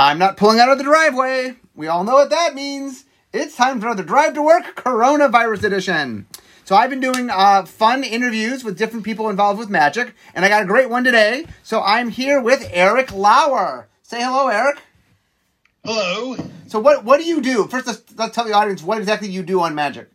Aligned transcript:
I'm 0.00 0.18
not 0.18 0.38
pulling 0.38 0.58
out 0.58 0.70
of 0.70 0.78
the 0.78 0.84
driveway. 0.84 1.56
We 1.74 1.86
all 1.86 2.04
know 2.04 2.14
what 2.14 2.30
that 2.30 2.54
means. 2.54 3.04
It's 3.34 3.54
time 3.54 3.82
for 3.82 3.86
another 3.86 4.02
Drive 4.02 4.32
to 4.32 4.42
Work 4.42 4.74
Coronavirus 4.74 5.64
Edition. 5.64 6.26
So 6.64 6.74
I've 6.74 6.88
been 6.88 7.00
doing 7.00 7.28
uh, 7.28 7.66
fun 7.66 8.02
interviews 8.02 8.64
with 8.64 8.78
different 8.78 9.04
people 9.04 9.28
involved 9.28 9.58
with 9.58 9.68
magic, 9.68 10.14
and 10.34 10.42
I 10.42 10.48
got 10.48 10.62
a 10.62 10.66
great 10.66 10.88
one 10.88 11.04
today. 11.04 11.44
So 11.62 11.82
I'm 11.82 12.08
here 12.08 12.40
with 12.40 12.66
Erik 12.72 13.12
Lauer. 13.12 13.88
Say 14.00 14.22
hello, 14.22 14.48
Eric. 14.48 14.78
Hello. 15.84 16.34
So 16.66 16.80
what 16.80 17.04
what 17.04 17.20
do 17.20 17.26
you 17.26 17.42
do? 17.42 17.66
First, 17.66 17.86
let's, 17.86 18.02
let's 18.16 18.34
tell 18.34 18.46
the 18.46 18.54
audience 18.54 18.82
what 18.82 18.96
exactly 18.96 19.28
you 19.28 19.42
do 19.42 19.60
on 19.60 19.74
magic. 19.74 20.10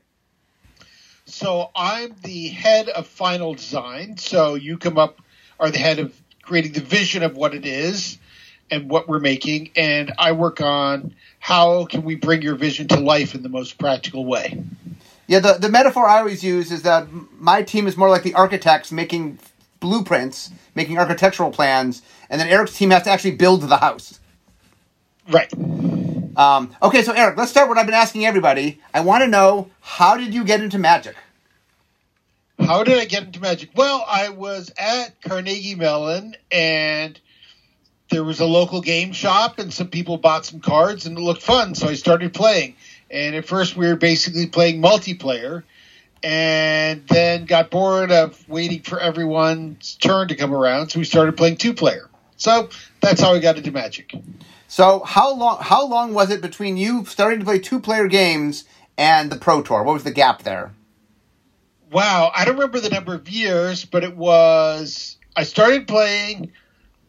So 1.25 1.69
I'm 1.75 2.15
the 2.23 2.47
head 2.47 2.89
of 2.89 3.05
final 3.05 3.53
design. 3.53 4.17
So 4.17 4.55
you 4.55 4.79
come 4.79 4.97
up 4.97 5.21
are 5.59 5.69
the 5.69 5.77
head 5.77 5.99
of 5.99 6.19
creating 6.41 6.71
the 6.71 6.81
vision 6.81 7.21
of 7.21 7.37
what 7.37 7.53
it 7.53 7.67
is 7.67 8.17
and 8.71 8.89
what 8.89 9.07
we're 9.07 9.19
making, 9.19 9.71
and 9.75 10.13
I 10.17 10.31
work 10.31 10.61
on 10.61 11.13
how 11.39 11.85
can 11.85 12.03
we 12.03 12.15
bring 12.15 12.41
your 12.41 12.55
vision 12.55 12.87
to 12.89 12.99
life 12.99 13.35
in 13.35 13.43
the 13.43 13.49
most 13.49 13.77
practical 13.77 14.25
way. 14.25 14.63
Yeah, 15.27 15.39
the, 15.39 15.53
the 15.53 15.69
metaphor 15.69 16.07
I 16.07 16.19
always 16.19 16.43
use 16.43 16.71
is 16.71 16.83
that 16.83 17.07
my 17.39 17.63
team 17.63 17.87
is 17.87 17.97
more 17.97 18.09
like 18.09 18.23
the 18.23 18.33
architects 18.33 18.91
making 18.91 19.39
blueprints, 19.79 20.51
making 20.73 20.97
architectural 20.97 21.51
plans, 21.51 22.01
and 22.29 22.39
then 22.39 22.47
Erik's 22.47 22.77
team 22.77 22.91
has 22.91 23.03
to 23.03 23.09
actually 23.09 23.35
build 23.35 23.61
the 23.61 23.77
house. 23.77 24.19
Right. 25.29 25.51
Um, 26.37 26.75
okay, 26.81 27.01
so 27.01 27.13
Eric, 27.13 27.37
let's 27.37 27.51
start 27.51 27.69
what 27.69 27.77
I've 27.77 27.85
been 27.85 27.95
asking 27.95 28.25
everybody. 28.25 28.81
I 28.93 29.01
want 29.01 29.23
to 29.23 29.27
know 29.27 29.69
how 29.81 30.17
did 30.17 30.33
you 30.33 30.43
get 30.43 30.61
into 30.61 30.77
magic? 30.77 31.15
How 32.59 32.83
did 32.83 32.97
I 32.97 33.05
get 33.05 33.23
into 33.23 33.39
magic? 33.39 33.69
Well, 33.75 34.03
I 34.07 34.29
was 34.29 34.71
at 34.77 35.21
Carnegie 35.21 35.75
Mellon 35.75 36.35
and 36.51 37.19
there 38.09 38.23
was 38.23 38.39
a 38.39 38.45
local 38.45 38.81
game 38.81 39.13
shop 39.13 39.59
and 39.59 39.73
some 39.73 39.87
people 39.87 40.17
bought 40.17 40.45
some 40.45 40.59
cards 40.59 41.05
and 41.05 41.17
it 41.17 41.21
looked 41.21 41.41
fun, 41.41 41.75
so 41.75 41.87
I 41.87 41.95
started 41.95 42.33
playing. 42.33 42.75
And 43.09 43.35
at 43.35 43.45
first 43.45 43.75
we 43.75 43.87
were 43.87 43.95
basically 43.95 44.47
playing 44.47 44.81
multiplayer 44.81 45.63
and 46.23 47.07
then 47.07 47.45
got 47.45 47.69
bored 47.69 48.11
of 48.11 48.47
waiting 48.49 48.81
for 48.81 48.99
everyone's 48.99 49.95
turn 49.95 50.27
to 50.29 50.35
come 50.35 50.53
around, 50.53 50.89
so 50.89 50.99
we 50.99 51.05
started 51.05 51.37
playing 51.37 51.57
two 51.57 51.73
player. 51.73 52.09
So 52.37 52.69
that's 53.01 53.21
how 53.21 53.33
we 53.33 53.39
got 53.39 53.57
into 53.57 53.71
magic. 53.71 54.13
So 54.67 55.01
how 55.03 55.33
long 55.35 55.59
how 55.61 55.85
long 55.85 56.13
was 56.13 56.31
it 56.31 56.41
between 56.41 56.77
you 56.77 57.05
starting 57.05 57.39
to 57.39 57.45
play 57.45 57.59
two 57.59 57.79
player 57.79 58.07
games 58.07 58.65
and 58.97 59.31
the 59.31 59.37
Pro 59.37 59.61
Tour? 59.61 59.83
What 59.83 59.93
was 59.93 60.03
the 60.03 60.11
gap 60.11 60.43
there? 60.43 60.73
Wow, 61.91 62.31
I 62.35 62.43
don't 62.43 62.55
remember 62.55 62.79
the 62.79 62.89
number 62.89 63.13
of 63.13 63.29
years, 63.29 63.85
but 63.85 64.03
it 64.03 64.17
was 64.17 65.17
I 65.35 65.43
started 65.43 65.87
playing 65.87 66.51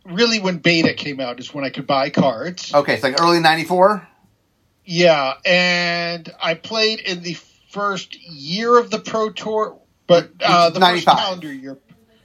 really 0.06 0.38
when 0.40 0.58
beta 0.58 0.94
came 0.94 1.20
out 1.20 1.38
is 1.40 1.52
when 1.52 1.64
I 1.64 1.70
could 1.70 1.86
buy 1.86 2.10
cards. 2.10 2.72
Okay, 2.74 2.94
it's 2.94 3.02
like 3.02 3.20
early 3.20 3.40
'94. 3.40 4.06
Yeah, 4.84 5.34
and 5.44 6.32
I 6.40 6.54
played 6.54 7.00
in 7.00 7.22
the 7.22 7.36
first 7.70 8.16
year 8.30 8.78
of 8.78 8.90
the 8.90 8.98
Pro 8.98 9.30
Tour, 9.30 9.78
but 10.06 10.30
uh, 10.42 10.70
the 10.70 10.78
95. 10.80 11.04
first 11.14 11.24
calendar 11.24 11.52
year. 11.52 11.78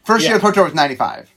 First 0.06 0.24
Yeah. 0.24 0.30
year 0.30 0.36
of 0.38 0.42
the 0.42 0.46
Pro 0.46 0.54
Tour 0.54 0.64
was 0.66 0.74
'95. 0.76 1.30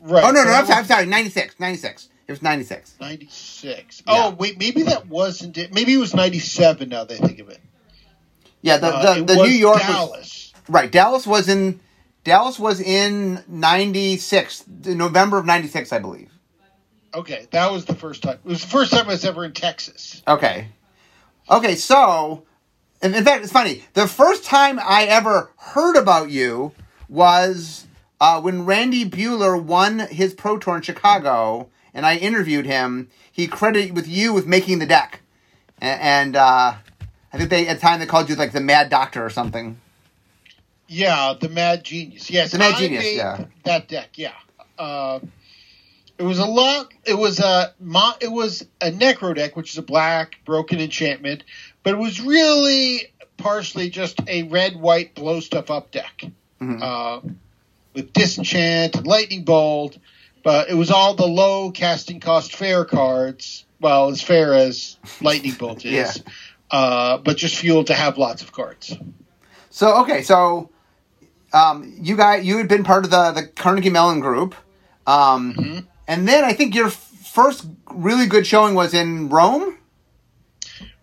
Right. 0.00 0.24
Oh 0.24 0.30
no, 0.30 0.44
no, 0.44 0.50
I'm 0.50 0.66
sorry, 0.66 0.78
I'm 0.80 0.84
sorry, 0.84 1.06
'96, 1.06 1.58
'96. 1.60 2.08
It 2.28 2.32
was 2.32 2.42
'96. 2.42 2.94
96. 3.00 4.02
Yeah. 4.06 4.12
Oh, 4.14 4.30
wait, 4.30 4.58
maybe 4.58 4.82
that 4.82 5.06
wasn't 5.08 5.58
it. 5.58 5.72
Maybe 5.74 5.94
it 5.94 5.98
was 5.98 6.14
97 6.14 6.88
now 6.88 7.04
that 7.04 7.20
I 7.20 7.26
think 7.26 7.40
of 7.40 7.48
it. 7.48 7.58
Yeah, 8.62 8.76
the 8.78 8.86
Uh, 8.88 9.14
the, 9.14 9.20
it 9.20 9.26
the 9.26 9.36
New 9.36 9.48
York 9.50 9.80
was, 9.88 10.52
right. 10.68 10.90
Dallas 10.90 11.26
was 11.26 11.48
in 11.48 11.80
Dallas 12.24 12.58
was 12.58 12.80
in 12.80 13.42
'96, 13.48 14.64
November 14.84 15.38
of 15.38 15.46
'96, 15.46 15.92
I 15.92 15.98
believe. 15.98 16.30
Okay, 17.14 17.46
that 17.50 17.70
was 17.70 17.84
the 17.84 17.94
first 17.94 18.22
time. 18.22 18.38
It 18.44 18.48
was 18.48 18.62
the 18.62 18.68
first 18.68 18.92
time 18.92 19.06
I 19.06 19.12
was 19.12 19.24
ever 19.24 19.44
in 19.44 19.52
Texas. 19.52 20.22
Okay. 20.26 20.68
Okay, 21.50 21.74
so 21.74 22.44
in, 23.02 23.12
fact, 23.24 23.42
it's 23.42 23.52
funny. 23.52 23.84
The 23.94 24.06
first 24.06 24.44
time 24.44 24.78
I 24.78 25.04
ever 25.04 25.50
heard 25.56 25.96
about 25.96 26.30
you 26.30 26.72
was 27.08 27.86
uh, 28.20 28.40
when 28.40 28.64
Randy 28.64 29.04
Buehler 29.04 29.60
won 29.60 29.98
his 29.98 30.32
Pro 30.32 30.56
Tour 30.56 30.76
in 30.76 30.82
Chicago, 30.82 31.68
and 31.92 32.06
I 32.06 32.16
interviewed 32.16 32.64
him. 32.64 33.10
He 33.30 33.46
credited 33.46 33.96
with 33.96 34.06
you 34.06 34.32
with 34.32 34.46
making 34.46 34.78
the 34.78 34.86
deck, 34.86 35.20
and 35.80 36.36
uh, 36.36 36.74
I 37.32 37.36
think 37.36 37.50
they 37.50 37.66
at 37.66 37.74
the 37.74 37.80
time 37.80 37.98
they 37.98 38.06
called 38.06 38.30
you 38.30 38.36
like 38.36 38.52
the 38.52 38.60
Mad 38.60 38.88
Doctor 38.88 39.24
or 39.24 39.30
something. 39.30 39.80
Yeah, 40.92 41.34
the 41.40 41.48
Mad 41.48 41.84
Genius. 41.84 42.30
Yes, 42.30 42.52
The 42.52 42.58
Mad 42.58 42.74
I 42.74 42.78
Genius, 42.78 43.14
yeah. 43.14 43.44
that 43.64 43.88
deck. 43.88 44.10
Yeah, 44.16 44.32
uh, 44.78 45.20
it 46.18 46.22
was 46.22 46.38
a 46.38 46.44
lot. 46.44 46.92
It 47.04 47.14
was 47.14 47.40
a 47.40 47.72
mo- 47.80 48.14
it 48.20 48.30
was 48.30 48.66
a 48.80 48.90
Necro 48.90 49.34
deck, 49.34 49.56
which 49.56 49.70
is 49.72 49.78
a 49.78 49.82
black 49.82 50.36
broken 50.44 50.80
enchantment, 50.80 51.44
but 51.82 51.94
it 51.94 51.98
was 51.98 52.20
really 52.20 53.06
partially 53.38 53.88
just 53.90 54.20
a 54.28 54.42
red 54.44 54.76
white 54.76 55.14
blow 55.14 55.40
stuff 55.40 55.70
up 55.70 55.90
deck 55.90 56.24
Mhm. 56.60 56.82
uh, 56.82 57.20
with 57.94 58.12
disenchant 58.12 58.94
and 58.94 59.06
lightning 59.06 59.44
bolt. 59.44 59.96
But 60.44 60.68
it 60.68 60.74
was 60.74 60.90
all 60.90 61.14
the 61.14 61.26
low 61.26 61.70
casting 61.70 62.20
cost 62.20 62.54
fair 62.54 62.84
cards. 62.84 63.64
Well, 63.80 64.10
as 64.10 64.20
fair 64.20 64.54
as 64.54 64.96
lightning 65.20 65.54
bolt 65.54 65.78
is. 65.86 65.92
Yeah. 65.92 66.12
Uh, 66.70 67.18
but 67.18 67.36
just 67.36 67.56
fueled 67.56 67.86
to 67.88 67.94
have 67.94 68.18
lots 68.18 68.42
of 68.42 68.52
cards. 68.52 68.94
So 69.70 70.02
okay, 70.02 70.22
so 70.22 70.68
um, 71.52 71.92
you 72.00 72.16
guys 72.16 72.44
you 72.44 72.56
had 72.58 72.68
been 72.68 72.84
part 72.84 73.04
of 73.04 73.10
the 73.10 73.32
the 73.32 73.46
Carnegie 73.46 73.90
Mellon 73.90 74.20
group, 74.20 74.54
um, 75.06 75.54
Mm-hmm. 75.54 75.78
and 76.08 76.28
then 76.28 76.44
I 76.44 76.52
think 76.52 76.74
your 76.74 76.90
first 76.90 77.66
really 77.94 78.26
good 78.26 78.46
showing 78.46 78.74
was 78.74 78.94
in 78.94 79.28
Rome. 79.28 79.78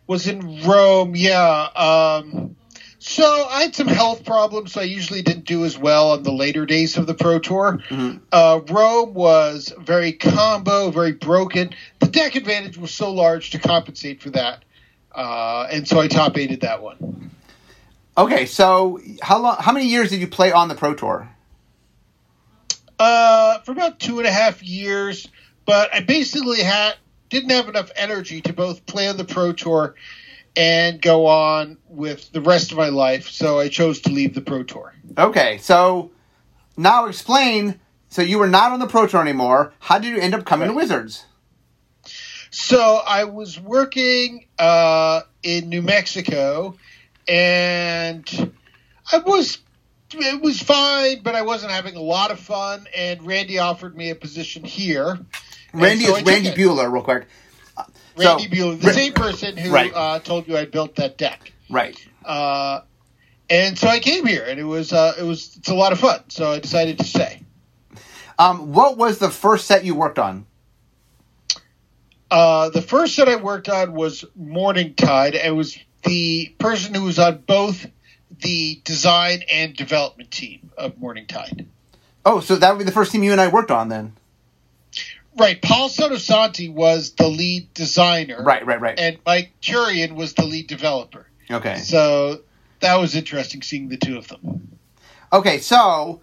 was 0.07 0.27
in 0.27 0.63
Rome, 0.63 1.15
yeah. 1.15 1.67
Um, 1.75 2.55
so 3.01 3.23
I 3.49 3.61
had 3.61 3.75
some 3.75 3.87
health 3.87 4.25
problems, 4.25 4.73
so 4.73 4.81
I 4.81 4.85
usually 4.85 5.21
didn't 5.21 5.45
do 5.45 5.63
as 5.65 5.77
well 5.77 6.11
on 6.11 6.23
the 6.23 6.31
later 6.31 6.65
days 6.65 6.97
of 6.97 7.07
the 7.07 7.13
Pro 7.13 7.39
Tour. 7.39 7.79
Mhm. 7.89 8.19
Uh, 8.31 8.59
Rome 8.69 9.13
was 9.13 9.71
very 9.79 10.11
combo, 10.13 10.91
very 10.91 11.13
broken. 11.13 11.69
The 11.99 12.07
deck 12.07 12.35
advantage 12.35 12.77
was 12.77 12.91
so 12.91 13.11
large 13.11 13.51
to 13.51 13.59
compensate 13.59 14.21
for 14.21 14.31
that. 14.31 14.63
Uh, 15.15 15.67
and 15.71 15.87
so 15.87 15.99
I 15.99 16.07
top 16.07 16.37
aided 16.37 16.61
that 16.61 16.81
one. 16.83 17.31
Okay, 18.19 18.45
so 18.47 18.99
how 19.21 19.39
long? 19.39 19.55
How 19.59 19.71
many 19.71 19.87
years 19.87 20.09
did 20.09 20.19
you 20.19 20.27
play 20.27 20.51
on 20.51 20.67
the 20.67 20.75
Pro 20.75 20.93
Tour? 20.93 21.29
Uh, 22.99 23.59
for 23.59 23.71
about 23.71 24.01
two 24.01 24.19
and 24.19 24.27
a 24.27 24.31
half 24.31 24.61
years, 24.61 25.29
but 25.65 25.93
I 25.93 26.01
basically 26.01 26.61
had 26.61 26.95
didn't 27.29 27.51
have 27.51 27.69
enough 27.69 27.89
energy 27.95 28.41
to 28.41 28.51
both 28.51 28.85
play 28.85 29.07
on 29.07 29.15
the 29.15 29.23
Pro 29.23 29.53
Tour 29.53 29.95
and 30.57 31.01
go 31.01 31.27
on 31.27 31.77
with 31.87 32.29
the 32.33 32.41
rest 32.41 32.73
of 32.73 32.77
my 32.77 32.89
life, 32.89 33.29
so 33.29 33.57
I 33.57 33.69
chose 33.69 34.01
to 34.01 34.09
leave 34.09 34.33
the 34.33 34.41
Pro 34.41 34.63
Tour. 34.63 34.93
Okay, 35.17 35.57
so 35.59 36.11
now 36.75 37.05
explain. 37.05 37.79
So 38.09 38.21
you 38.21 38.37
were 38.37 38.49
not 38.49 38.73
on 38.73 38.79
the 38.79 38.87
Pro 38.87 39.07
Tour 39.07 39.21
anymore. 39.21 39.71
How 39.79 39.97
did 39.97 40.09
you 40.09 40.19
end 40.19 40.35
up 40.35 40.43
coming 40.43 40.67
to 40.67 40.73
Wizards? 40.73 41.25
So 42.49 42.99
I 43.07 43.23
was 43.23 43.57
working 43.61 44.47
uh, 44.57 45.21
in 45.41 45.69
New 45.69 45.83
Mexico, 45.83 46.75
and 47.29 48.51
I 49.11 49.17
was 49.19 49.59
it 50.11 50.41
was 50.41 50.61
fine, 50.61 51.21
but 51.21 51.35
I 51.35 51.43
wasn't 51.43 51.71
having 51.71 51.95
a 51.95 52.01
lot 52.01 52.31
of 52.31 52.39
fun. 52.39 52.87
And 52.95 53.21
Randy 53.25 53.59
offered 53.59 53.95
me 53.95 54.09
a 54.09 54.15
position 54.15 54.63
here. 54.63 55.19
Randy 55.73 56.05
so 56.05 56.15
is 56.15 56.23
Randy 56.23 56.49
it. 56.49 56.57
Buehler, 56.57 56.91
real 56.91 57.03
quick. 57.03 57.27
Randy 58.17 58.43
So- 58.43 58.49
Buehler, 58.49 58.81
the 58.81 58.87
Ra- 58.87 58.93
same 58.93 59.13
person 59.13 59.55
who 59.55 59.71
Right. 59.71 59.91
uh, 59.93 60.19
told 60.19 60.47
you 60.47 60.57
I 60.57 60.65
built 60.65 60.95
that 60.95 61.17
deck. 61.17 61.51
Right. 61.69 61.95
Uh, 62.25 62.81
and 63.51 63.77
so 63.77 63.87
I 63.87 63.99
came 63.99 64.25
here, 64.25 64.43
and 64.47 64.59
it 64.59 64.63
was 64.63 64.91
uh, 64.91 65.13
it 65.19 65.23
was 65.23 65.55
it's 65.57 65.69
a 65.69 65.75
lot 65.75 65.91
of 65.91 65.99
fun. 65.99 66.21
So 66.29 66.51
I 66.51 66.59
decided 66.59 66.97
to 66.99 67.03
stay. 67.05 67.43
Um, 68.39 68.73
what 68.73 68.97
was 68.97 69.19
the 69.19 69.29
first 69.29 69.67
set 69.67 69.85
you 69.85 69.93
worked 69.95 70.17
on? 70.17 70.45
Uh, 72.31 72.69
the 72.69 72.81
first 72.81 73.15
set 73.15 73.27
I 73.27 73.35
worked 73.37 73.69
on 73.69 73.93
was 73.93 74.23
Morningtide. 74.39 75.33
It 75.33 75.53
was 75.55 75.77
the 76.03 76.53
person 76.59 76.93
who 76.93 77.03
was 77.03 77.19
on 77.19 77.39
both 77.47 77.85
the 78.41 78.81
design 78.83 79.43
and 79.51 79.75
development 79.75 80.31
team 80.31 80.71
of 80.77 80.95
Morningtide. 80.95 81.65
Oh, 82.25 82.39
so 82.39 82.55
that 82.55 82.71
would 82.71 82.79
be 82.79 82.85
the 82.85 82.91
first 82.91 83.11
team 83.11 83.23
you 83.23 83.31
and 83.31 83.41
I 83.41 83.47
worked 83.47 83.71
on 83.71 83.89
then. 83.89 84.13
Right, 85.37 85.61
Paul 85.61 85.89
Sottosanti 85.89 86.71
was 86.73 87.11
the 87.13 87.27
lead 87.27 87.73
designer, 87.73 88.43
Right, 88.43 88.65
right, 88.65 88.81
right. 88.81 88.99
and 88.99 89.17
Mike 89.25 89.51
Turian 89.61 90.15
was 90.15 90.33
the 90.33 90.43
lead 90.43 90.67
developer. 90.67 91.27
Okay. 91.49 91.77
So 91.77 92.41
that 92.81 92.95
was 92.99 93.15
interesting 93.15 93.61
seeing 93.61 93.87
the 93.89 93.97
two 93.97 94.17
of 94.17 94.27
them. 94.27 94.77
Okay, 95.31 95.59
so 95.59 96.21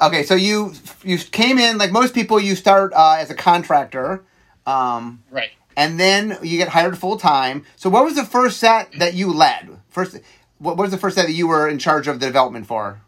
okay, 0.00 0.22
so 0.24 0.34
you 0.34 0.72
you 1.04 1.18
came 1.18 1.58
in 1.58 1.78
like 1.78 1.92
most 1.92 2.14
people. 2.14 2.40
You 2.40 2.56
start 2.56 2.92
uh, 2.94 3.16
as 3.18 3.30
a 3.30 3.34
contractor, 3.34 4.24
um, 4.66 5.22
Right. 5.30 5.50
And 5.78 5.98
then 5.98 6.36
you 6.42 6.58
get 6.58 6.68
hired 6.68 6.98
full 6.98 7.16
time. 7.16 7.64
So, 7.76 7.88
what 7.88 8.04
was 8.04 8.16
the 8.16 8.24
first 8.24 8.58
set 8.58 8.90
that 8.98 9.14
you 9.14 9.32
led? 9.32 9.78
First, 9.88 10.18
what 10.58 10.76
was 10.76 10.90
the 10.90 10.98
first 10.98 11.14
set 11.14 11.26
that 11.26 11.32
you 11.32 11.46
were 11.46 11.68
in 11.68 11.78
charge 11.78 12.08
of 12.08 12.18
the 12.18 12.26
development 12.26 12.66
for? 12.66 13.00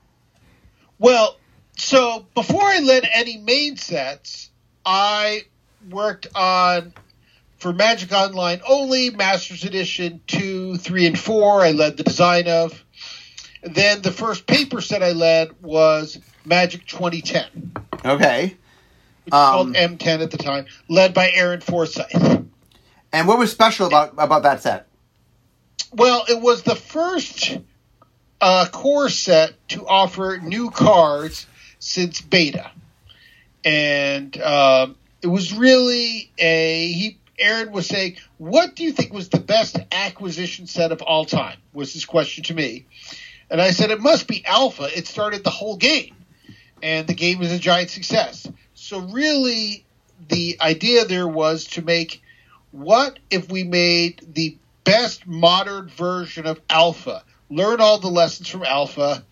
Well, 1.01 1.37
so 1.77 2.27
before 2.37 2.63
I 2.63 2.79
led 2.79 3.09
any 3.13 3.39
main 3.39 3.77
sets, 3.77 4.51
I 4.87 5.43
worked 5.91 6.29
on 6.37 6.95
for 7.59 7.73
Magic 7.73 8.13
Online 8.13 8.61
only, 8.67 9.11
Masters 9.11 9.65
Edition 9.65 10.21
2, 10.29 10.77
3, 10.77 11.07
and 11.09 11.19
4, 11.19 11.63
I 11.63 11.73
led 11.73 11.97
the 11.97 12.05
design 12.05 12.47
of. 12.47 12.85
Then 13.65 14.01
the 14.01 14.13
first 14.13 14.47
paper 14.47 14.81
set 14.81 15.03
I 15.03 15.11
led 15.11 15.61
was 15.61 16.21
Magic 16.45 16.87
2010. 16.87 17.73
Okay. 18.05 18.57
Which 19.25 19.35
um, 19.35 19.51
called 19.51 19.75
M10 19.75 20.23
at 20.23 20.31
the 20.31 20.39
time, 20.39 20.67
led 20.89 21.13
by 21.13 21.33
Aaron 21.33 21.61
Forsythe. 21.61 22.47
And 23.13 23.27
what 23.27 23.39
was 23.39 23.51
special 23.51 23.87
about 23.87 24.15
about 24.17 24.43
that 24.45 24.63
set? 24.63 24.87
Well, 25.93 26.25
it 26.29 26.41
was 26.41 26.63
the 26.63 26.77
first 26.77 27.59
uh, 28.41 28.67
core 28.71 29.09
set 29.09 29.53
to 29.71 29.87
offer 29.87 30.39
new 30.43 30.71
cards 30.71 31.47
since 31.81 32.21
beta, 32.21 32.71
and 33.65 34.41
um, 34.41 34.97
it 35.23 35.27
was 35.27 35.53
really 35.53 36.31
a. 36.39 36.93
He 36.93 37.17
Aaron 37.39 37.73
was 37.73 37.87
saying, 37.87 38.19
"What 38.39 38.77
do 38.77 38.85
you 38.85 38.93
think 38.93 39.13
was 39.13 39.29
the 39.29 39.41
best 39.41 39.79
acquisition 39.91 40.67
set 40.67 40.93
of 40.93 41.03
all 41.03 41.25
time?" 41.25 41.59
Was 41.73 41.93
his 41.93 42.05
question 42.05 42.45
to 42.45 42.55
me, 42.55 42.87
and 43.51 43.61
I 43.61 43.73
said, 43.73 43.91
"It 43.91 44.01
must 44.01 44.29
be 44.29 44.45
Alpha. 44.47 44.89
It 44.97 45.09
started 45.09 45.43
the 45.43 45.51
whole 45.51 45.77
game, 45.77 46.15
and 46.83 47.09
the 47.09 47.15
game 47.15 47.39
was 47.41 47.51
a 47.51 47.59
giant 47.59 47.91
success." 47.91 48.47
So 48.75 49.01
really, 49.01 49.85
the 50.29 50.59
idea 50.61 51.05
there 51.05 51.29
was 51.29 51.65
to 51.69 51.83
make 51.83 52.23
what 52.73 53.19
if 53.31 53.51
we 53.51 53.65
made 53.65 54.23
the 54.35 54.57
best 54.85 55.27
modern 55.27 55.89
version 55.89 56.47
of 56.47 56.61
Alpha? 56.69 57.25
Learn 57.51 57.81
all 57.81 57.99
the 57.99 58.09
lessons 58.09 58.49
from 58.49 58.63
Alpha, 58.63 59.25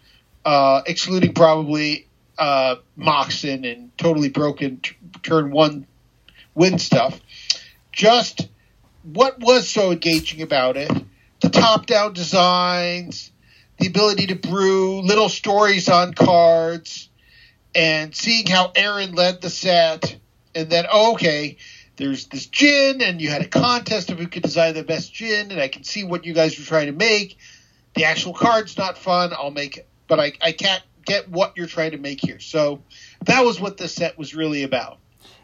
uh, 0.45 0.83
excluding 0.87 1.35
probably 1.35 2.07
uh, 2.39 2.77
Moxen 2.97 3.65
and 3.65 3.97
totally 3.99 4.29
broken 4.29 4.79
t- 4.79 4.97
turn 5.23 5.51
one 5.51 5.87
win 6.55 6.79
stuff. 6.79 7.21
Just 7.93 8.49
what 9.03 9.39
was 9.41 9.69
so 9.69 9.93
engaging 9.93 10.43
about 10.43 10.77
it? 10.77 10.91
The 11.41 11.51
top 11.51 11.87
down 11.87 12.13
designs, 12.13 13.31
the 13.79 13.87
ability 13.87 14.27
to 14.29 14.35
brew 14.35 15.01
little 15.01 15.29
stories 15.29 15.89
on 15.89 16.15
cards, 16.15 17.09
and 17.75 18.15
seeing 18.15 18.47
how 18.47 18.73
Aaron 18.75 19.13
led 19.13 19.41
the 19.41 19.51
set, 19.51 20.17
and 20.55 20.69
then, 20.69 20.87
oh, 20.91 21.13
okay, 21.13 21.59
there's 21.99 22.27
this 22.29 22.47
djinn, 22.47 23.03
and 23.03 23.21
you 23.21 23.29
had 23.29 23.43
a 23.43 23.49
contest 23.49 24.11
of 24.11 24.19
who 24.19 24.29
could 24.29 24.45
design 24.45 24.75
the 24.75 24.85
best 24.85 25.13
djinn, 25.13 25.51
and 25.51 25.61
I 25.61 25.69
can 25.69 25.85
see 25.85 26.05
what 26.05 26.25
you 26.25 26.33
guys 26.33 26.59
were 26.59 26.65
trying 26.65 26.87
to 26.87 26.93
make. 26.93 27.37
The 27.95 28.05
actual 28.05 28.33
card's 28.33 28.79
not 28.79 28.97
fun. 28.97 29.33
I'll 29.37 29.51
make 29.51 29.77
it, 29.77 29.87
but 30.07 30.21
I, 30.21 30.33
I 30.41 30.53
can't 30.53 30.83
get 31.05 31.29
what 31.29 31.57
you're 31.57 31.67
trying 31.67 31.91
to 31.91 31.99
make 31.99 32.21
here. 32.21 32.39
So 32.39 32.83
that 33.25 33.45
was 33.45 33.61
what 33.61 33.77
the 33.77 33.89
set 33.89 34.17
was 34.17 34.35
really 34.35 34.63
about. 34.63 34.99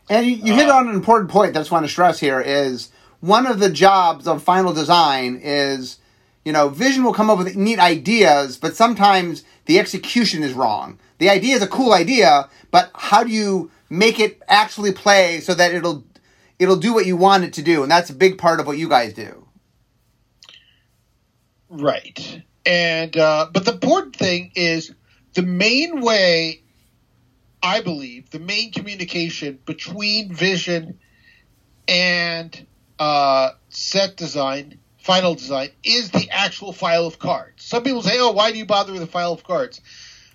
And 0.08 0.26
you, 0.26 0.36
you 0.36 0.54
hit 0.54 0.68
uh, 0.68 0.76
on 0.76 0.88
an 0.88 0.94
important 0.94 1.30
point 1.30 1.54
that 1.54 1.60
I 1.60 1.62
just 1.62 1.72
want 1.72 1.86
to 1.86 1.92
stress 1.92 2.20
here 2.20 2.40
is 2.40 2.90
one 3.20 3.46
of 3.46 3.58
the 3.58 3.70
jobs 3.70 4.28
of 4.28 4.42
final 4.42 4.72
design 4.72 5.40
is, 5.42 5.98
you 6.44 6.52
know, 6.52 6.68
Vision 6.68 7.02
will 7.02 7.14
come 7.14 7.30
up 7.30 7.38
with 7.38 7.56
neat 7.56 7.80
ideas, 7.80 8.58
but 8.58 8.76
sometimes 8.76 9.42
the 9.64 9.78
execution 9.78 10.42
is 10.42 10.52
wrong. 10.52 10.98
The 11.18 11.30
idea 11.30 11.56
is 11.56 11.62
a 11.62 11.66
cool 11.66 11.92
idea, 11.94 12.48
but 12.70 12.90
how 12.94 13.24
do 13.24 13.30
you 13.30 13.70
make 13.88 14.20
it 14.20 14.42
actually 14.46 14.92
play 14.92 15.40
so 15.40 15.54
that 15.54 15.72
it'll 15.72 16.04
it'll 16.58 16.76
do 16.76 16.94
what 16.94 17.06
you 17.06 17.16
want 17.16 17.44
it 17.44 17.54
to 17.54 17.62
do, 17.62 17.82
and 17.82 17.90
that's 17.90 18.10
a 18.10 18.14
big 18.14 18.38
part 18.38 18.60
of 18.60 18.66
what 18.66 18.78
you 18.78 18.88
guys 18.88 19.12
do. 19.14 19.46
Right, 21.68 22.42
and 22.64 23.16
uh, 23.16 23.48
but 23.52 23.64
the 23.64 23.72
important 23.72 24.16
thing 24.16 24.52
is 24.54 24.92
the 25.34 25.42
main 25.42 26.00
way. 26.00 26.60
I 27.62 27.80
believe 27.80 28.28
the 28.28 28.40
main 28.40 28.72
communication 28.72 29.58
between 29.64 30.34
Vision 30.34 30.98
and 31.88 32.66
uh, 32.98 33.52
set 33.70 34.16
design, 34.16 34.78
final 34.98 35.34
design, 35.34 35.70
is 35.82 36.10
the 36.10 36.28
actual 36.30 36.74
file 36.74 37.06
of 37.06 37.18
cards. 37.18 37.64
Some 37.64 37.82
people 37.82 38.02
say, 38.02 38.18
"Oh, 38.18 38.32
why 38.32 38.52
do 38.52 38.58
you 38.58 38.66
bother 38.66 38.92
with 38.92 39.02
a 39.02 39.06
file 39.06 39.32
of 39.32 39.44
cards?" 39.44 39.80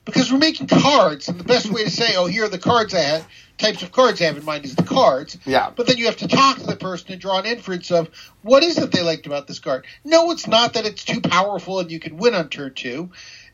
Because 0.06 0.32
we're 0.32 0.40
making 0.40 0.68
cards, 0.68 1.30
and 1.30 1.40
the 1.40 1.44
best 1.44 1.70
way 1.70 1.84
to 1.84 1.92
say, 1.92 2.16
"Oh, 2.16 2.26
here 2.26 2.46
are 2.46 2.50
the 2.50 2.58
cards 2.58 2.96
I 2.96 3.02
had," 3.02 3.26
types 3.60 3.84
of 3.84 3.92
cards 3.92 4.22
I 4.22 4.26
have 4.26 4.38
in 4.38 4.46
mind 4.46 4.66
is 4.66 4.76
the 4.76 4.84
cards. 4.84 5.38
Yeah. 5.46 5.70
But 5.76 5.86
then 5.86 5.98
you 5.98 6.06
have 6.06 6.18
to 6.18 6.28
talk 6.28 6.58
to 6.58 6.66
the 6.66 6.76
person 6.76 7.12
and 7.12 7.22
draw 7.22 7.38
an 7.38 7.46
inference 7.46 7.92
of 7.92 8.10
what 8.42 8.64
is 8.64 8.78
it 8.78 8.92
they 8.92 9.04
liked 9.04 9.28
about 9.28 9.48
this 9.48 9.60
card. 9.60 9.86
No, 10.04 10.32
it's 10.32 10.48
not 10.48 10.74
that 10.74 10.86
it's 10.86 11.04
too 11.04 11.22
powerful 11.22 11.80
and 11.80 11.92
you 11.92 12.00
can 12.00 12.18
win 12.18 12.34
on 12.34 12.50
turn 12.50 12.74
two. 12.74 13.12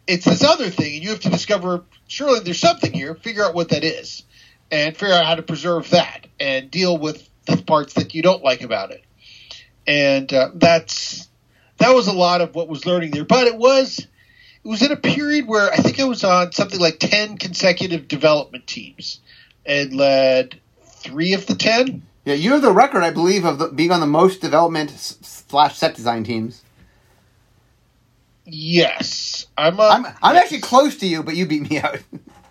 It's 0.07 0.25
this 0.25 0.43
other 0.43 0.69
thing, 0.69 0.93
and 0.95 1.03
you 1.03 1.09
have 1.09 1.21
to 1.21 1.29
discover 1.29 1.83
surely 2.07 2.39
there's 2.39 2.59
something 2.59 2.93
here. 2.93 3.15
Figure 3.15 3.43
out 3.43 3.55
what 3.55 3.69
that 3.69 3.83
is, 3.83 4.21
and 4.71 4.95
figure 4.95 5.15
out 5.15 5.25
how 5.25 5.33
to 5.33 5.41
preserve 5.41 5.89
that 5.89 6.27
and 6.39 6.69
deal 6.69 6.95
with 6.95 7.27
the 7.45 7.57
parts 7.57 7.95
that 7.95 8.13
you 8.13 8.21
don't 8.21 8.43
like 8.43 8.61
about 8.61 8.91
it. 8.91 9.03
And 9.87 10.31
uh, 10.31 10.49
that's 10.53 11.27
that 11.77 11.95
was 11.95 12.07
a 12.07 12.13
lot 12.13 12.41
of 12.41 12.53
what 12.53 12.67
was 12.67 12.85
learning 12.85 13.11
there. 13.11 13.25
But 13.25 13.47
it 13.47 13.57
was 13.57 13.97
it 13.97 14.67
was 14.67 14.83
in 14.83 14.91
a 14.91 14.95
period 14.95 15.47
where 15.47 15.71
I 15.71 15.77
think 15.77 15.99
I 15.99 16.05
was 16.05 16.23
on 16.23 16.51
something 16.51 16.79
like 16.79 16.99
ten 16.99 17.37
consecutive 17.37 18.07
development 18.07 18.67
teams 18.67 19.21
and 19.65 19.93
led 19.93 20.59
three 20.83 21.33
of 21.33 21.45
the 21.47 21.55
ten. 21.55 22.03
Yeah, 22.25 22.33
you 22.33 22.53
have 22.53 22.61
the 22.61 22.71
record, 22.71 23.03
I 23.03 23.11
believe, 23.11 23.45
of 23.45 23.59
the, 23.59 23.67
being 23.67 23.91
on 23.91 23.99
the 23.99 24.07
most 24.07 24.41
development 24.41 24.89
slash 24.91 25.77
set 25.77 25.95
design 25.95 26.23
teams. 26.23 26.63
Yes, 28.45 29.47
I'm. 29.57 29.79
A, 29.79 29.83
I'm, 29.83 30.05
I'm 30.21 30.35
yes. 30.35 30.43
actually 30.43 30.61
close 30.61 30.97
to 30.97 31.07
you, 31.07 31.23
but 31.23 31.35
you 31.35 31.45
beat 31.45 31.69
me 31.69 31.79
out. 31.79 31.99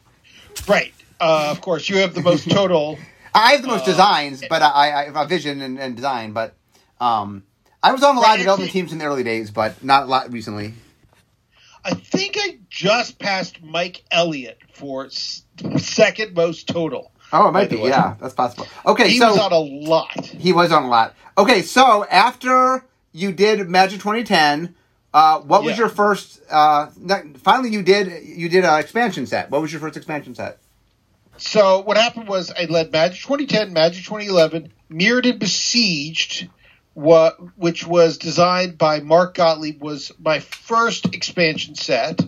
right. 0.68 0.92
Uh, 1.20 1.48
of 1.50 1.60
course, 1.60 1.88
you 1.88 1.98
have 1.98 2.14
the 2.14 2.22
most 2.22 2.50
total. 2.50 2.98
I 3.34 3.52
have 3.52 3.62
the 3.62 3.68
most 3.68 3.82
uh, 3.82 3.86
designs, 3.86 4.44
but 4.48 4.62
I, 4.62 4.92
I 4.92 5.04
have 5.04 5.16
a 5.16 5.26
vision 5.26 5.60
and, 5.60 5.78
and 5.78 5.96
design. 5.96 6.32
But 6.32 6.54
um, 7.00 7.44
I 7.82 7.92
was 7.92 8.02
on 8.02 8.16
a 8.16 8.20
lot 8.20 8.28
right, 8.28 8.34
of 8.34 8.38
development 8.40 8.72
teams 8.72 8.92
in 8.92 8.98
the 8.98 9.04
early 9.04 9.24
days, 9.24 9.50
but 9.50 9.82
not 9.82 10.04
a 10.04 10.06
lot 10.06 10.32
recently. 10.32 10.74
I 11.84 11.94
think 11.94 12.36
I 12.38 12.58
just 12.70 13.18
passed 13.18 13.62
Mike 13.62 14.02
Elliott 14.10 14.58
for 14.72 15.08
second 15.10 16.34
most 16.34 16.66
total. 16.66 17.12
Oh, 17.32 17.48
it 17.48 17.52
might 17.52 17.68
be. 17.68 17.78
Yeah, 17.78 18.16
that's 18.20 18.34
possible. 18.34 18.66
Okay, 18.86 19.10
he 19.10 19.18
so 19.18 19.30
was 19.30 19.38
on 19.38 19.52
a 19.52 19.58
lot. 19.58 20.24
He 20.24 20.52
was 20.52 20.72
on 20.72 20.84
a 20.84 20.88
lot. 20.88 21.14
Okay, 21.36 21.62
so 21.62 22.04
after 22.04 22.84
you 23.12 23.32
did 23.32 23.68
Magic 23.68 24.00
2010, 24.00 24.74
uh, 25.12 25.40
what 25.40 25.62
was 25.62 25.76
your 25.76 25.88
first? 25.88 26.40
Uh, 26.50 26.86
finally, 27.38 27.70
you 27.70 27.82
did 27.82 28.24
you 28.24 28.48
did 28.48 28.64
an 28.64 28.78
expansion 28.80 29.26
set. 29.26 29.50
What 29.50 29.62
was 29.62 29.72
your 29.72 29.80
first 29.80 29.96
expansion 29.96 30.34
set? 30.34 30.58
So 31.36 31.80
what 31.80 31.96
happened 31.96 32.28
was 32.28 32.52
I 32.52 32.64
led 32.66 32.92
Magic 32.92 33.20
2010, 33.22 33.72
Magic 33.72 34.04
2011, 34.04 34.72
Mirrored 34.88 35.26
and 35.26 35.38
Besieged, 35.38 36.48
what 36.94 37.36
which 37.58 37.86
was 37.86 38.18
designed 38.18 38.78
by 38.78 39.00
Mark 39.00 39.34
Gottlieb, 39.34 39.80
was 39.82 40.12
my 40.18 40.40
first 40.40 41.14
expansion 41.14 41.74
set 41.74 42.20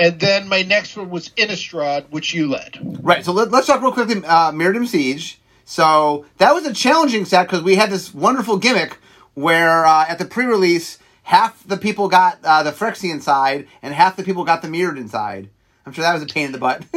and 0.00 0.18
then 0.18 0.48
my 0.48 0.62
next 0.62 0.96
one 0.96 1.10
was 1.10 1.28
Innistrad, 1.30 2.08
which 2.08 2.32
you 2.32 2.48
led. 2.48 2.78
Right. 3.02 3.22
So 3.22 3.32
let, 3.32 3.52
us 3.52 3.66
talk 3.66 3.82
real 3.82 3.92
quickly. 3.92 4.24
Uh, 4.24 4.50
Mirrodin 4.50 4.86
Siege. 4.86 5.38
So 5.66 6.24
that 6.38 6.54
was 6.54 6.64
a 6.64 6.72
challenging 6.72 7.26
set 7.26 7.46
because 7.46 7.62
we 7.62 7.76
had 7.76 7.90
this 7.90 8.14
wonderful 8.14 8.56
gimmick 8.56 8.98
where 9.34 9.84
uh, 9.84 10.06
at 10.08 10.18
the 10.18 10.24
pre-release, 10.24 10.98
half 11.24 11.62
the 11.68 11.76
people 11.76 12.08
got 12.08 12.38
uh, 12.42 12.62
the 12.62 12.72
Phyrexian 12.72 13.20
side 13.20 13.68
and 13.82 13.92
half 13.92 14.16
the 14.16 14.22
people 14.22 14.44
got 14.44 14.62
the 14.62 14.68
Mirrodin 14.68 15.10
side. 15.10 15.50
I'm 15.84 15.92
sure 15.92 16.02
that 16.02 16.14
was 16.14 16.22
a 16.22 16.26
pain 16.26 16.46
in 16.46 16.52
the 16.52 16.58
butt. 16.58 16.82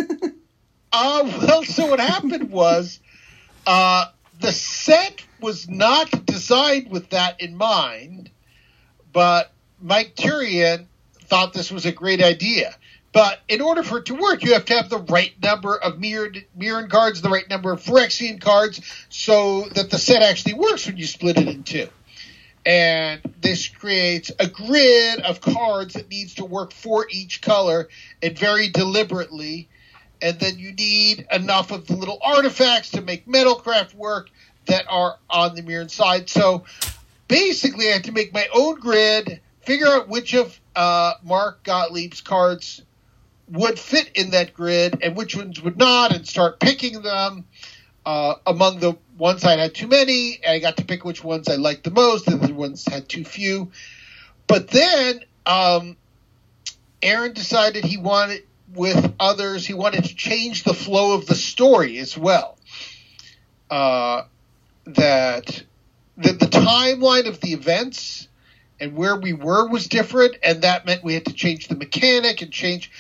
uh, 0.94 1.40
well, 1.46 1.64
so 1.64 1.88
what 1.88 2.00
happened 2.00 2.52
was 2.52 3.02
uh, 3.68 4.06
the 4.44 4.52
set 4.52 5.24
was 5.40 5.70
not 5.70 6.26
designed 6.26 6.92
with 6.92 7.12
that 7.12 7.40
in 7.40 7.56
mind, 7.56 8.30
but 9.14 9.54
Mike 9.82 10.16
Turian 10.18 10.88
thought 11.14 11.54
this 11.54 11.72
was 11.72 11.86
a 11.86 11.94
great 11.94 12.22
idea. 12.22 12.76
But 13.14 13.40
in 13.48 13.62
order 13.62 13.84
for 13.84 14.00
it 14.00 14.08
to 14.08 14.16
work, 14.16 14.44
you 14.44 14.54
have 14.54 14.66
to 14.66 14.74
have 14.74 14.90
the 14.90 14.98
right 14.98 15.32
number 15.42 15.78
of 15.78 15.98
mirrored 15.98 16.44
Mirran 16.58 16.90
cards, 16.90 17.22
the 17.22 17.30
right 17.30 17.50
number 17.50 17.72
of 17.72 17.82
Phyrexian 17.82 18.42
cards, 18.42 18.82
so 19.08 19.70
that 19.76 19.90
the 19.90 19.98
set 19.98 20.22
actually 20.22 20.56
works 20.56 20.88
when 20.88 20.98
you 20.98 21.06
split 21.06 21.38
it 21.38 21.48
in 21.48 21.64
two. 21.64 21.88
And 22.66 23.22
this 23.40 23.70
creates 23.70 24.32
a 24.40 24.48
grid 24.48 25.22
of 25.22 25.40
cards 25.40 25.94
that 25.94 26.10
needs 26.10 26.36
to 26.36 26.46
work 26.46 26.74
for 26.74 27.08
each 27.10 27.42
color 27.42 27.88
and 28.22 28.38
very 28.38 28.70
deliberately. 28.70 29.70
And 30.22 30.40
then 30.40 30.58
you 30.58 30.74
need 30.74 31.28
enough 31.32 31.72
of 31.72 31.86
the 31.88 31.96
little 31.96 32.18
artifacts 32.22 32.92
to 32.92 33.02
make 33.02 33.28
Metalcraft 33.28 33.94
work 33.94 34.30
that 34.66 34.86
are 34.90 35.18
on 35.30 35.56
the 35.56 35.62
Mirran 35.62 35.90
side. 35.90 36.30
So 36.30 36.66
basically, 37.28 37.90
I 37.90 37.94
had 37.94 38.04
to 38.06 38.12
make 38.12 38.34
my 38.34 38.48
own 38.54 38.80
grid, 38.80 39.42
figure 39.62 39.88
out 39.88 40.10
which 40.10 40.34
of 40.34 40.60
uh, 40.76 41.14
Mark 41.24 41.64
Gottlieb's 41.64 42.22
cards 42.22 42.82
would 43.50 43.78
fit 43.78 44.12
in 44.16 44.32
that 44.32 44.54
grid 44.54 45.00
and 45.02 45.16
which 45.16 45.36
ones 45.36 45.62
would 45.62 45.78
not, 45.78 46.14
and 46.14 46.28
start 46.28 46.60
picking 46.60 47.02
them. 47.02 47.46
Uh, 48.06 48.36
among 48.46 48.80
the 48.80 48.98
ones 49.18 49.46
I 49.46 49.56
had 49.56 49.74
too 49.74 49.88
many, 49.88 50.40
I 50.46 50.60
got 50.60 50.76
to 50.78 50.86
pick 50.86 51.06
which 51.06 51.24
ones 51.24 51.48
I 51.48 51.56
liked 51.56 51.86
the 51.86 51.92
most, 51.92 52.28
and 52.28 52.42
the 52.42 52.54
ones 52.54 52.86
had 52.86 53.08
too 53.08 53.24
few. 53.24 53.72
But 54.46 54.68
then 54.68 55.22
um, 55.46 55.96
Aaron 57.02 57.34
decided 57.34 57.86
he 57.86 57.98
wanted, 57.98 58.44
with 58.74 59.14
others, 59.20 59.66
he 59.66 59.74
wanted 59.74 60.04
to 60.06 60.16
change 60.16 60.64
the 60.64 60.74
flow 60.74 61.14
of 61.14 61.28
the 61.28 61.36
story 61.36 61.98
as 62.00 62.18
well. 62.18 62.58
Uh, 63.70 64.24
that 64.86 65.64
the, 66.18 66.34
the 66.34 66.46
timeline 66.48 67.28
of 67.28 67.40
the 67.42 67.54
events 67.54 68.28
and 68.80 68.96
where 68.96 69.16
we 69.16 69.34
were 69.34 69.68
was 69.70 69.88
different, 69.88 70.36
and 70.44 70.64
that 70.64 70.86
meant 70.86 71.04
we 71.04 71.14
had 71.14 71.26
to 71.26 71.34
change 71.34 71.68
the 71.68 71.76
mechanic 71.76 72.42
and 72.42 72.52
change. 72.52 72.92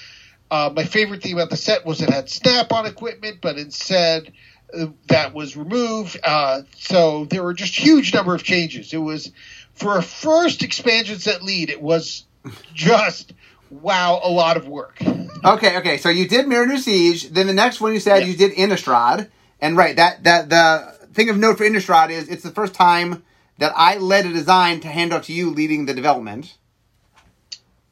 Uh, 0.49 0.71
my 0.73 0.83
favorite 0.83 1.21
thing 1.21 1.33
about 1.33 1.49
the 1.49 1.57
set 1.57 1.85
was 1.85 2.01
it 2.01 2.09
had 2.09 2.29
snap-on 2.29 2.85
equipment, 2.85 3.39
but 3.41 3.57
instead 3.57 4.31
uh, 4.77 4.87
that 5.07 5.33
was 5.33 5.57
removed. 5.57 6.19
Uh, 6.23 6.61
so 6.77 7.25
there 7.25 7.43
were 7.43 7.53
just 7.53 7.75
huge 7.75 8.13
number 8.13 8.33
of 8.35 8.43
changes. 8.43 8.93
It 8.93 8.97
was 8.97 9.31
for 9.73 9.97
a 9.97 10.03
first 10.03 10.63
expansion 10.63 11.19
set 11.19 11.41
lead. 11.43 11.69
It 11.69 11.81
was 11.81 12.25
just 12.73 13.33
wow, 13.69 14.21
a 14.23 14.29
lot 14.29 14.55
of 14.57 14.67
work. 14.67 15.01
Okay, 15.43 15.77
okay. 15.77 15.97
So 15.97 16.09
you 16.09 16.27
did 16.27 16.47
Mariner 16.47 16.77
Siege. 16.77 17.29
Then 17.29 17.47
the 17.47 17.53
next 17.53 17.81
one 17.81 17.91
you 17.93 17.99
said 17.99 18.19
Yeah. 18.19 18.27
you 18.27 18.37
did 18.37 18.53
Innistrad, 18.53 19.29
and 19.59 19.75
right 19.75 19.95
that 19.95 20.23
that 20.23 20.49
the 20.49 21.02
thing 21.13 21.29
of 21.29 21.37
note 21.37 21.57
for 21.57 21.63
Innistrad 21.63 22.09
is 22.09 22.29
it's 22.29 22.43
the 22.43 22.51
first 22.51 22.73
time 22.73 23.23
that 23.59 23.73
I 23.75 23.97
led 23.97 24.25
a 24.25 24.33
design 24.33 24.79
to 24.81 24.87
hand 24.87 25.13
off 25.13 25.25
to 25.27 25.33
you 25.33 25.49
leading 25.51 25.85
the 25.85 25.93
development. 25.93 26.57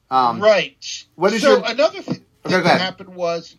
Um, 0.10 0.42
right. 0.42 1.06
what 1.16 1.32
is 1.34 1.42
so 1.42 1.58
your- 1.58 1.66
another 1.66 2.02
thing 2.02 2.26
Okay, 2.46 2.62
that 2.62 2.82
happened 2.82 3.16
was 3.16 3.56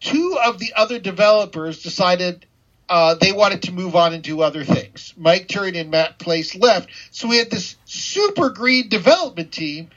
two 0.00 0.36
of 0.44 0.58
the 0.58 0.72
other 0.74 0.98
developers 0.98 1.82
decided 1.82 2.46
uh, 2.88 3.14
they 3.14 3.32
wanted 3.32 3.62
to 3.62 3.72
move 3.72 3.94
on 3.96 4.14
and 4.14 4.22
do 4.22 4.40
other 4.40 4.64
things. 4.64 5.12
Mike 5.16 5.48
Turian 5.48 5.76
and 5.80 5.90
Matt 5.90 6.18
Place 6.18 6.54
left, 6.54 6.88
so 7.10 7.28
we 7.28 7.36
had 7.38 7.50
this 7.50 7.76
super 7.84 8.50
green 8.50 8.88
development 8.88 9.52
team 9.52 9.90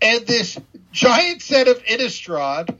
and 0.00 0.26
this 0.26 0.58
giant 0.92 1.42
set 1.42 1.68
of 1.68 1.82
Innistrad, 1.84 2.76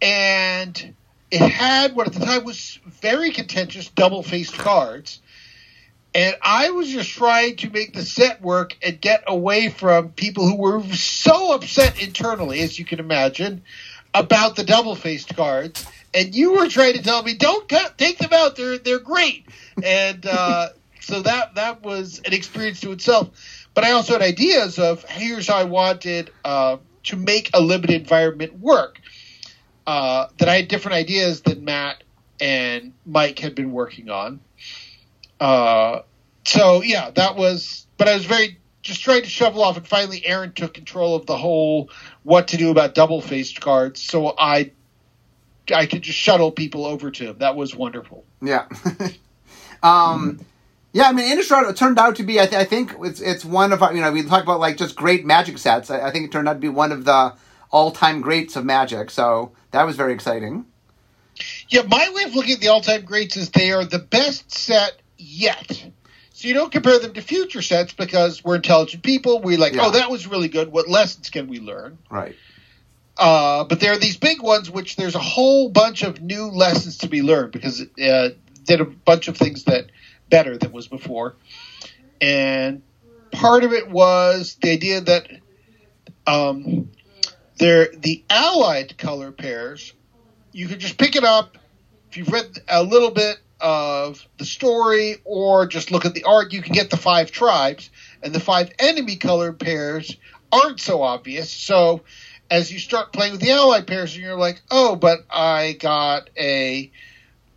and 0.00 0.94
it 1.32 1.40
had 1.40 1.96
what 1.96 2.06
at 2.06 2.12
the 2.12 2.24
time 2.24 2.44
was 2.44 2.78
very 2.84 3.30
contentious 3.30 3.88
double-faced 3.88 4.52
cards. 4.52 5.20
And 6.14 6.36
I 6.42 6.70
was 6.70 6.90
just 6.90 7.08
trying 7.08 7.56
to 7.56 7.70
make 7.70 7.94
the 7.94 8.02
set 8.02 8.42
work 8.42 8.76
and 8.82 9.00
get 9.00 9.24
away 9.26 9.70
from 9.70 10.10
people 10.10 10.46
who 10.46 10.56
were 10.56 10.82
so 10.92 11.54
upset 11.54 12.02
internally, 12.02 12.60
as 12.60 12.78
you 12.78 12.84
can 12.84 13.00
imagine, 13.00 13.62
about 14.12 14.56
the 14.56 14.64
double 14.64 14.94
faced 14.94 15.34
cards. 15.34 15.86
And 16.12 16.34
you 16.34 16.52
were 16.52 16.68
trying 16.68 16.92
to 16.94 17.02
tell 17.02 17.22
me, 17.22 17.32
don't 17.32 17.66
cut, 17.66 17.96
take 17.96 18.18
them 18.18 18.34
out. 18.34 18.56
They're 18.56 18.76
they're 18.76 18.98
great. 18.98 19.46
And 19.82 20.26
uh, 20.26 20.68
so 21.00 21.22
that 21.22 21.54
that 21.54 21.82
was 21.82 22.20
an 22.26 22.34
experience 22.34 22.80
to 22.80 22.92
itself. 22.92 23.30
But 23.72 23.84
I 23.84 23.92
also 23.92 24.12
had 24.12 24.20
ideas 24.20 24.78
of 24.78 25.02
here's 25.04 25.48
how 25.48 25.56
I 25.56 25.64
wanted 25.64 26.30
uh, 26.44 26.76
to 27.04 27.16
make 27.16 27.48
a 27.54 27.62
limited 27.62 28.02
environment 28.02 28.58
work. 28.58 29.00
Uh, 29.86 30.28
that 30.38 30.48
I 30.48 30.56
had 30.56 30.68
different 30.68 30.96
ideas 30.96 31.42
than 31.42 31.64
Matt 31.64 32.04
and 32.40 32.92
Mike 33.04 33.38
had 33.38 33.54
been 33.54 33.72
working 33.72 34.10
on. 34.10 34.40
Uh, 35.40 36.02
so 36.44 36.82
yeah, 36.82 37.10
that 37.10 37.36
was. 37.36 37.86
But 37.96 38.08
I 38.08 38.14
was 38.14 38.24
very 38.24 38.58
just 38.82 39.02
trying 39.02 39.22
to 39.22 39.28
shovel 39.28 39.62
off, 39.62 39.76
and 39.76 39.86
finally 39.86 40.26
Aaron 40.26 40.52
took 40.52 40.74
control 40.74 41.14
of 41.14 41.26
the 41.26 41.36
whole 41.36 41.90
what 42.24 42.48
to 42.48 42.56
do 42.56 42.70
about 42.70 42.94
double 42.94 43.20
faced 43.20 43.60
cards. 43.60 44.02
So 44.02 44.34
I, 44.36 44.72
I 45.74 45.86
could 45.86 46.02
just 46.02 46.18
shuttle 46.18 46.50
people 46.50 46.84
over 46.84 47.10
to 47.10 47.24
him. 47.30 47.38
That 47.38 47.56
was 47.56 47.74
wonderful. 47.74 48.24
Yeah. 48.42 48.66
um, 49.82 50.40
yeah, 50.92 51.04
I 51.04 51.12
mean, 51.12 51.26
Innistrad 51.36 51.74
turned 51.76 51.98
out 51.98 52.16
to 52.16 52.22
be, 52.22 52.38
I, 52.38 52.46
th- 52.46 52.60
I 52.60 52.64
think 52.64 52.94
it's 53.00 53.20
it's 53.20 53.44
one 53.44 53.72
of 53.72 53.82
our, 53.82 53.94
you 53.94 54.00
know, 54.00 54.12
we 54.12 54.22
talk 54.24 54.42
about 54.42 54.60
like 54.60 54.76
just 54.76 54.94
great 54.96 55.24
magic 55.24 55.58
sets. 55.58 55.90
I, 55.90 56.08
I 56.08 56.10
think 56.10 56.26
it 56.26 56.32
turned 56.32 56.48
out 56.48 56.54
to 56.54 56.58
be 56.58 56.68
one 56.68 56.92
of 56.92 57.04
the 57.04 57.34
all 57.72 57.90
time 57.90 58.20
greats 58.20 58.54
of 58.54 58.64
magic. 58.64 59.10
So 59.10 59.52
that 59.72 59.84
was 59.84 59.96
very 59.96 60.12
exciting. 60.12 60.66
Yeah, 61.68 61.82
my 61.88 62.10
way 62.14 62.24
of 62.24 62.34
looking 62.34 62.54
at 62.54 62.60
the 62.60 62.68
all-time 62.68 63.04
greats 63.04 63.36
is 63.36 63.50
they 63.50 63.72
are 63.72 63.84
the 63.84 63.98
best 63.98 64.52
set 64.52 65.00
yet. 65.16 65.84
So 66.34 66.48
you 66.48 66.54
don't 66.54 66.70
compare 66.70 66.98
them 66.98 67.14
to 67.14 67.22
future 67.22 67.62
sets 67.62 67.92
because 67.94 68.44
we're 68.44 68.56
intelligent 68.56 69.02
people. 69.02 69.40
We 69.40 69.56
like, 69.56 69.74
Yeah. 69.74 69.86
oh, 69.86 69.90
that 69.92 70.10
was 70.10 70.26
really 70.26 70.48
good. 70.48 70.70
What 70.70 70.88
lessons 70.88 71.30
can 71.30 71.48
we 71.48 71.58
learn? 71.58 71.98
Right. 72.10 72.36
Uh, 73.16 73.64
but 73.64 73.80
there 73.80 73.92
are 73.92 73.98
these 73.98 74.16
big 74.16 74.42
ones, 74.42 74.70
which 74.70 74.96
there's 74.96 75.14
a 75.14 75.20
whole 75.20 75.68
bunch 75.70 76.02
of 76.02 76.20
new 76.20 76.44
lessons 76.46 76.98
to 76.98 77.08
be 77.08 77.22
learned 77.22 77.52
because 77.52 77.80
it 77.80 77.90
uh, 78.02 78.30
did 78.64 78.80
a 78.80 78.84
bunch 78.84 79.28
of 79.28 79.36
things 79.36 79.64
that 79.64 79.86
better 80.28 80.58
than 80.58 80.72
was 80.72 80.88
before. 80.88 81.36
And 82.20 82.82
part 83.30 83.64
of 83.64 83.72
it 83.72 83.88
was 83.90 84.56
the 84.60 84.70
idea 84.70 85.00
that 85.02 85.28
um, 86.26 86.90
there 87.62 87.88
the 87.96 88.24
allied 88.28 88.98
color 88.98 89.32
pairs, 89.32 89.92
you 90.52 90.68
can 90.68 90.80
just 90.80 90.98
pick 90.98 91.16
it 91.16 91.24
up 91.24 91.56
if 92.10 92.16
you've 92.16 92.28
read 92.28 92.58
a 92.68 92.82
little 92.82 93.10
bit 93.10 93.38
of 93.60 94.26
the 94.38 94.44
story 94.44 95.16
or 95.24 95.66
just 95.66 95.90
look 95.90 96.04
at 96.04 96.14
the 96.14 96.24
art. 96.24 96.52
You 96.52 96.60
can 96.60 96.72
get 96.72 96.90
the 96.90 96.96
five 96.96 97.30
tribes, 97.30 97.90
and 98.22 98.34
the 98.34 98.40
five 98.40 98.70
enemy 98.78 99.16
colored 99.16 99.58
pairs 99.58 100.16
aren't 100.50 100.80
so 100.80 101.02
obvious. 101.02 101.50
So 101.50 102.02
as 102.50 102.70
you 102.70 102.78
start 102.78 103.12
playing 103.12 103.32
with 103.32 103.40
the 103.40 103.52
allied 103.52 103.86
pairs, 103.86 104.14
and 104.14 104.22
you're 104.22 104.36
like, 104.36 104.60
oh, 104.70 104.96
but 104.96 105.24
I 105.30 105.76
got 105.80 106.28
a 106.36 106.90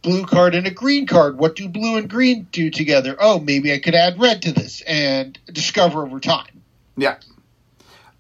blue 0.04 0.26
card 0.26 0.54
and 0.54 0.68
a 0.68 0.72
green 0.72 1.08
card. 1.08 1.38
What 1.38 1.56
do 1.56 1.68
blue 1.68 1.98
and 1.98 2.08
green 2.08 2.48
do 2.52 2.70
together? 2.70 3.18
Oh, 3.20 3.40
maybe 3.40 3.74
I 3.74 3.80
could 3.80 3.96
add 3.96 4.20
red 4.20 4.44
to 4.44 4.52
this 4.52 4.82
and 4.82 5.38
discover 5.52 6.06
over 6.06 6.20
time. 6.20 6.62
Yeah. 6.96 7.18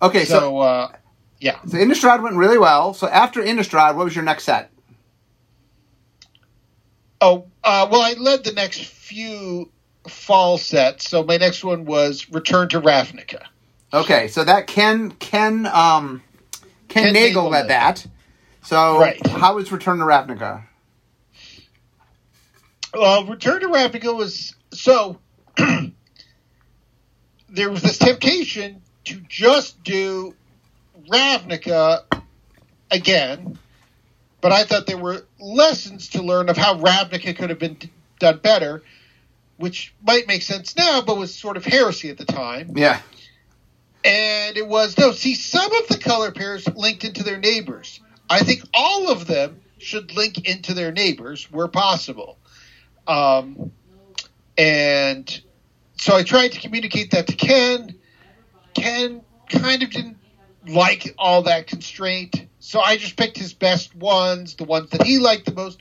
Okay, 0.01 0.25
so 0.25 0.39
So, 0.39 0.57
uh, 0.59 0.91
yeah. 1.39 1.59
so 1.67 1.77
Innistrad 1.77 2.21
went 2.21 2.35
really 2.35 2.57
well. 2.57 2.93
So 2.93 3.07
after 3.07 3.41
Innistrad, 3.41 3.95
what 3.95 4.05
was 4.05 4.15
your 4.15 4.23
next 4.25 4.43
set? 4.45 4.71
Oh, 7.21 7.45
uh, 7.63 7.87
well, 7.91 8.01
I 8.01 8.13
led 8.13 8.43
the 8.43 8.51
next 8.51 8.83
few 8.83 9.71
fall 10.07 10.57
sets. 10.57 11.09
So 11.09 11.23
my 11.23 11.37
next 11.37 11.63
one 11.63 11.85
was 11.85 12.29
Return 12.29 12.69
to 12.69 12.81
Ravnica. 12.81 13.43
Okay, 13.93 14.27
so 14.27 14.43
that 14.43 14.67
Ken 14.67 15.11
Ken 15.11 15.65
um 15.67 16.21
Ken, 16.87 17.05
Ken 17.05 17.13
Nagle 17.13 17.43
Nagle 17.43 17.49
led 17.49 17.59
led 17.61 17.69
that. 17.69 18.05
So 18.63 18.99
Right. 18.99 19.25
how 19.27 19.55
was 19.55 19.71
Return 19.71 19.99
to 19.99 20.03
Ravnica? 20.05 20.63
Well, 22.93 23.25
Return 23.25 23.61
to 23.61 23.67
Ravnica 23.67 24.15
was 24.15 24.55
so 24.73 25.19
there 27.49 27.69
was 27.69 27.81
this 27.81 27.97
temptation 27.97 28.81
to 29.05 29.21
just 29.27 29.83
do 29.83 30.33
Ravnica 31.09 32.03
again, 32.91 33.57
but 34.41 34.51
I 34.51 34.63
thought 34.63 34.87
there 34.87 34.97
were 34.97 35.25
lessons 35.39 36.09
to 36.09 36.21
learn 36.21 36.49
of 36.49 36.57
how 36.57 36.79
Ravnica 36.79 37.35
could 37.35 37.49
have 37.49 37.59
been 37.59 37.75
d- 37.75 37.91
done 38.19 38.39
better, 38.39 38.83
which 39.57 39.93
might 40.03 40.27
make 40.27 40.41
sense 40.41 40.75
now, 40.75 41.01
but 41.01 41.17
was 41.17 41.33
sort 41.33 41.57
of 41.57 41.65
heresy 41.65 42.09
at 42.09 42.17
the 42.17 42.25
time. 42.25 42.73
Yeah. 42.75 43.01
And 44.03 44.55
it 44.57 44.67
was 44.67 44.97
no, 44.97 45.11
see, 45.11 45.33
some 45.33 45.73
of 45.73 45.87
the 45.87 45.97
color 45.97 46.31
pairs 46.31 46.67
linked 46.67 47.03
into 47.03 47.23
their 47.23 47.37
neighbors. 47.37 47.99
I 48.29 48.41
think 48.41 48.61
all 48.73 49.11
of 49.11 49.25
them 49.25 49.61
should 49.77 50.15
link 50.15 50.47
into 50.47 50.73
their 50.73 50.91
neighbors 50.91 51.51
where 51.51 51.67
possible. 51.67 52.37
Um, 53.07 53.71
and 54.57 55.41
so 55.97 56.15
I 56.15 56.23
tried 56.23 56.49
to 56.53 56.59
communicate 56.59 57.11
that 57.11 57.27
to 57.27 57.35
Ken. 57.35 57.95
Ken 58.73 59.21
kind 59.49 59.83
of 59.83 59.91
didn't 59.91 60.17
like 60.67 61.13
all 61.17 61.43
that 61.43 61.67
constraint. 61.67 62.47
So 62.59 62.79
I 62.79 62.97
just 62.97 63.15
picked 63.17 63.37
his 63.37 63.53
best 63.53 63.95
ones, 63.95 64.55
the 64.55 64.63
ones 64.63 64.89
that 64.91 65.03
he 65.03 65.19
liked 65.19 65.45
the 65.45 65.53
most. 65.53 65.79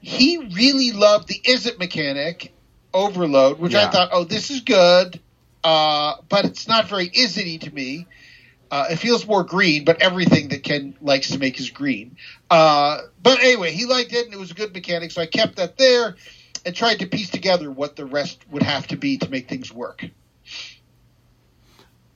He 0.00 0.38
really 0.38 0.92
loved 0.92 1.28
the 1.28 1.40
Izzet 1.44 1.78
mechanic 1.78 2.52
overload, 2.92 3.58
which 3.58 3.72
Yeah. 3.72 3.86
I 3.86 3.90
thought, 3.90 4.10
oh, 4.12 4.24
this 4.24 4.50
is 4.50 4.60
good. 4.60 5.20
Uh, 5.62 6.16
but 6.28 6.44
it's 6.44 6.68
not 6.68 6.88
very 6.88 7.08
Izzet 7.08 7.62
to 7.62 7.74
me. 7.74 8.06
Uh, 8.70 8.86
it 8.90 8.96
feels 8.96 9.26
more 9.26 9.44
green, 9.44 9.84
but 9.84 10.02
everything 10.02 10.48
that 10.48 10.62
Ken 10.62 10.96
likes 11.00 11.30
to 11.30 11.38
make 11.38 11.60
is 11.60 11.70
green. 11.70 12.16
Uh, 12.50 12.98
but 13.22 13.38
anyway, 13.40 13.72
he 13.72 13.84
liked 13.86 14.12
it, 14.12 14.24
and 14.24 14.34
it 14.34 14.38
was 14.38 14.50
a 14.50 14.54
good 14.54 14.74
mechanic, 14.74 15.12
so 15.12 15.22
I 15.22 15.26
kept 15.26 15.56
that 15.56 15.78
there 15.78 16.16
and 16.66 16.74
tried 16.74 16.98
to 16.98 17.06
piece 17.06 17.30
together 17.30 17.70
what 17.70 17.96
the 17.96 18.04
rest 18.04 18.44
would 18.50 18.62
have 18.62 18.86
to 18.88 18.96
be 18.96 19.18
to 19.18 19.30
make 19.30 19.48
things 19.48 19.72
work. 19.72 20.04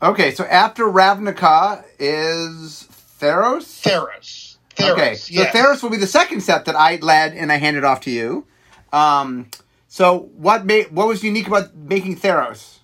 Okay, 0.01 0.31
so 0.31 0.45
after 0.45 0.85
Ravnica 0.85 1.85
is 1.99 2.87
Theros? 3.21 3.83
Theros. 3.83 4.57
Theros. 4.77 4.93
okay, 4.93 5.15
so 5.17 5.35
yes. 5.35 5.55
Theros 5.55 5.83
will 5.83 5.91
be 5.91 5.97
the 5.97 6.07
second 6.07 6.43
set 6.43 6.67
that 6.67 6.77
I 6.77 6.97
led 6.97 7.35
and 7.35 7.51
I 7.51 7.57
handed 7.57 7.85
off 7.85 8.03
to 8.03 8.11
you. 8.11 8.47
Um, 8.93 9.49
so 9.89 10.31
what 10.37 10.65
made 10.65 10.93
what 10.93 11.09
was 11.09 11.25
unique 11.25 11.49
about 11.49 11.75
making 11.75 12.17
Theros? 12.17 12.79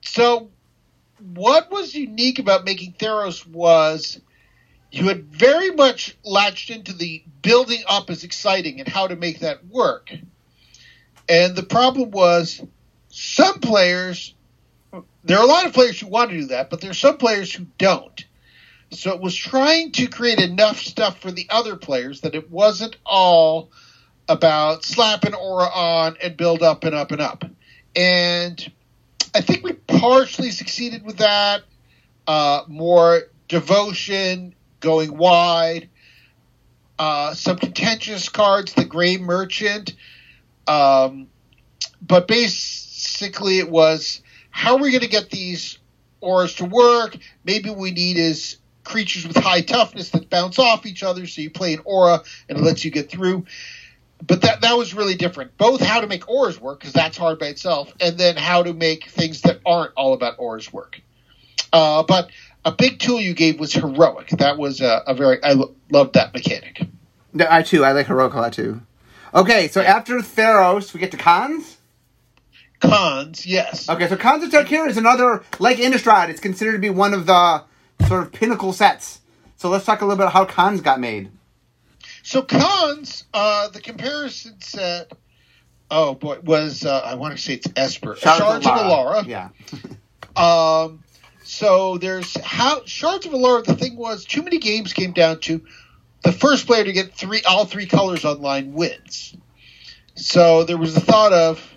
So, 0.00 0.50
what 1.34 1.70
was 1.70 1.94
unique 1.94 2.40
about 2.40 2.64
making 2.64 2.94
Theros 2.94 3.46
was 3.46 4.20
you 4.90 5.08
had 5.08 5.24
very 5.24 5.70
much 5.70 6.18
latched 6.24 6.70
into 6.70 6.92
the 6.92 7.22
building 7.40 7.82
up 7.88 8.10
is 8.10 8.24
exciting 8.24 8.80
and 8.80 8.88
how 8.88 9.06
to 9.06 9.16
make 9.16 9.40
that 9.40 9.64
work. 9.66 10.12
And 11.28 11.56
the 11.56 11.62
problem 11.62 12.10
was 12.10 12.60
some 13.08 13.60
players, 13.60 14.34
there 15.24 15.38
are 15.38 15.44
a 15.44 15.48
lot 15.48 15.66
of 15.66 15.72
players 15.72 16.00
who 16.00 16.08
want 16.08 16.30
to 16.30 16.40
do 16.40 16.46
that, 16.46 16.70
but 16.70 16.80
there 16.80 16.90
are 16.90 16.94
some 16.94 17.16
players 17.16 17.52
who 17.52 17.66
don't. 17.78 18.24
So 18.90 19.12
it 19.14 19.20
was 19.20 19.34
trying 19.34 19.92
to 19.92 20.06
create 20.06 20.40
enough 20.40 20.78
stuff 20.78 21.20
for 21.20 21.30
the 21.30 21.46
other 21.48 21.76
players 21.76 22.20
that 22.22 22.34
it 22.34 22.50
wasn't 22.50 22.96
all 23.06 23.70
about 24.28 24.84
slapping 24.84 25.34
aura 25.34 25.66
on 25.66 26.16
and 26.22 26.36
build 26.36 26.62
up 26.62 26.84
and 26.84 26.94
up 26.94 27.10
and 27.10 27.20
up. 27.20 27.44
And 27.96 28.72
I 29.34 29.40
think 29.40 29.64
we 29.64 29.72
partially 29.72 30.50
succeeded 30.50 31.04
with 31.04 31.18
that. 31.18 31.62
Uh, 32.26 32.62
more 32.68 33.22
devotion, 33.48 34.54
going 34.80 35.16
wide, 35.16 35.88
uh, 36.98 37.34
some 37.34 37.56
contentious 37.56 38.28
cards, 38.28 38.74
the 38.74 38.84
Gray 38.84 39.16
Merchant. 39.16 39.94
Um, 40.66 41.28
but 42.00 42.28
basically, 42.28 43.58
it 43.58 43.70
was 43.70 44.20
how 44.52 44.76
are 44.76 44.82
we 44.82 44.90
going 44.90 45.02
to 45.02 45.08
get 45.08 45.30
these 45.30 45.78
auras 46.20 46.54
to 46.56 46.64
work? 46.64 47.16
Maybe 47.44 47.70
we 47.70 47.90
need 47.90 48.16
is 48.16 48.58
creatures 48.84 49.26
with 49.26 49.36
high 49.36 49.62
toughness 49.62 50.10
that 50.10 50.30
bounce 50.30 50.58
off 50.58 50.86
each 50.86 51.02
other, 51.02 51.26
so 51.26 51.40
you 51.40 51.50
play 51.50 51.74
an 51.74 51.80
aura 51.84 52.22
and 52.48 52.58
it 52.58 52.62
lets 52.62 52.84
you 52.84 52.90
get 52.90 53.10
through. 53.10 53.46
But 54.24 54.42
that 54.42 54.60
that 54.60 54.78
was 54.78 54.94
really 54.94 55.16
different. 55.16 55.56
Both 55.58 55.80
how 55.80 56.00
to 56.00 56.06
make 56.06 56.28
auras 56.28 56.60
work 56.60 56.78
because 56.78 56.92
that's 56.92 57.16
hard 57.16 57.40
by 57.40 57.46
itself, 57.46 57.92
and 58.00 58.16
then 58.16 58.36
how 58.36 58.62
to 58.62 58.72
make 58.72 59.08
things 59.08 59.40
that 59.42 59.60
aren't 59.66 59.92
all 59.96 60.12
about 60.12 60.38
auras 60.38 60.72
work. 60.72 61.00
Uh, 61.72 62.04
but 62.04 62.30
a 62.64 62.70
big 62.70 63.00
tool 63.00 63.20
you 63.20 63.34
gave 63.34 63.58
was 63.58 63.72
heroic. 63.72 64.28
That 64.28 64.58
was 64.58 64.80
a, 64.80 65.02
a 65.08 65.14
very 65.14 65.42
I 65.42 65.54
lo- 65.54 65.74
loved 65.90 66.14
that 66.14 66.32
mechanic. 66.34 66.86
No, 67.32 67.46
I 67.50 67.62
too. 67.62 67.84
I 67.84 67.92
like 67.92 68.06
heroic 68.06 68.34
a 68.34 68.38
lot 68.38 68.52
too. 68.52 68.82
Okay, 69.34 69.68
so 69.68 69.80
after 69.80 70.18
Theros, 70.18 70.92
we 70.92 71.00
get 71.00 71.10
to 71.12 71.16
Khans. 71.16 71.78
Khans, 72.82 73.46
yes. 73.46 73.88
Okay, 73.88 74.08
so 74.08 74.16
Khans 74.16 74.44
of 74.44 74.50
Tarkir 74.50 74.88
is 74.88 74.96
another 74.96 75.44
like 75.58 75.78
Innistrad. 75.78 76.28
It's 76.28 76.40
considered 76.40 76.72
to 76.72 76.78
be 76.78 76.90
one 76.90 77.14
of 77.14 77.26
the 77.26 77.64
sort 78.06 78.22
of 78.22 78.32
pinnacle 78.32 78.72
sets. 78.72 79.20
So 79.56 79.68
let's 79.68 79.84
talk 79.84 80.00
a 80.00 80.04
little 80.04 80.16
bit 80.16 80.24
about 80.24 80.32
how 80.32 80.44
Khans 80.44 80.80
got 80.80 81.00
made. 81.00 81.30
So 82.22 82.42
Khans, 82.42 83.24
uh, 83.32 83.68
the 83.68 83.80
comparison 83.80 84.60
set. 84.60 85.12
Oh 85.90 86.14
boy, 86.14 86.38
was 86.42 86.84
uh, 86.84 87.00
I 87.04 87.14
want 87.14 87.36
to 87.36 87.42
say 87.42 87.54
it's 87.54 87.68
Esper 87.76 88.16
Shards 88.16 88.66
of 88.66 88.72
Alara. 88.72 89.26
Yeah. 89.26 89.50
Um, 90.34 91.04
so 91.44 91.98
there's 91.98 92.34
how 92.42 92.86
Shards 92.86 93.26
of 93.26 93.32
Alara. 93.32 93.64
The 93.64 93.74
thing 93.74 93.96
was, 93.96 94.24
too 94.24 94.42
many 94.42 94.58
games 94.58 94.94
came 94.94 95.12
down 95.12 95.40
to 95.40 95.62
the 96.22 96.32
first 96.32 96.66
player 96.66 96.84
to 96.84 96.92
get 96.92 97.12
three, 97.12 97.42
all 97.42 97.66
three 97.66 97.84
colors 97.84 98.24
online 98.24 98.72
wins. 98.72 99.36
So 100.14 100.64
there 100.64 100.78
was 100.78 100.94
the 100.94 101.00
thought 101.00 101.32
of, 101.32 101.71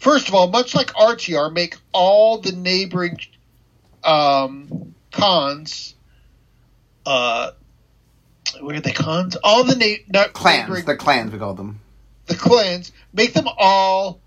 first 0.00 0.28
of 0.28 0.34
all, 0.34 0.48
much 0.48 0.74
like 0.74 0.88
RTR, 0.88 1.52
make 1.52 1.76
all 1.92 2.38
the 2.40 2.52
neighboring 2.52 3.18
um, 4.02 4.94
cons. 5.12 5.94
Uh, 7.06 7.52
what 8.60 8.74
are 8.74 8.80
they 8.80 8.92
cons? 8.92 9.36
All 9.36 9.64
the 9.64 9.76
na- 9.76 10.02
not 10.08 10.32
Clans. 10.32 10.84
The 10.84 10.96
clans, 10.96 11.32
we 11.32 11.38
call 11.38 11.54
them. 11.54 11.80
the 12.26 12.34
clans, 12.34 12.92
make 13.12 13.32
them 13.32 13.46
all 13.58 14.20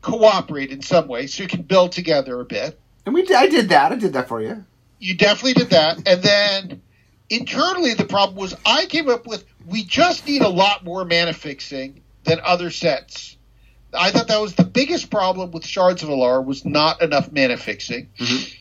cooperate 0.00 0.70
in 0.70 0.82
some 0.82 1.06
way, 1.08 1.26
so 1.26 1.42
you 1.42 1.48
can 1.48 1.62
build 1.62 1.92
together 1.92 2.40
a 2.40 2.44
bit. 2.44 2.78
And 3.04 3.14
we, 3.14 3.26
I 3.34 3.48
did 3.48 3.68
that. 3.70 3.92
I 3.92 3.96
did 3.96 4.12
that 4.14 4.28
for 4.28 4.40
you. 4.40 4.64
You 4.98 5.14
definitely 5.14 5.54
did 5.54 5.70
that. 5.70 5.96
And 6.06 6.22
then 6.22 6.82
internally, 7.30 7.94
the 7.94 8.04
problem 8.04 8.36
was 8.38 8.54
I 8.64 8.86
came 8.86 9.08
up 9.08 9.26
with 9.26 9.44
we 9.66 9.84
just 9.84 10.26
need 10.26 10.42
a 10.42 10.48
lot 10.48 10.84
more 10.84 11.04
mana 11.04 11.32
fixing 11.32 12.00
than 12.24 12.40
other 12.44 12.70
sets. 12.70 13.36
I 13.94 14.10
thought 14.10 14.28
that 14.28 14.40
was 14.40 14.54
the 14.54 14.64
biggest 14.64 15.10
problem 15.10 15.50
with 15.50 15.66
Shards 15.66 16.02
of 16.02 16.08
Alar 16.08 16.44
was 16.44 16.64
not 16.64 17.02
enough 17.02 17.30
mana 17.32 17.56
fixing. 17.56 18.08
Mhm. 18.18 18.56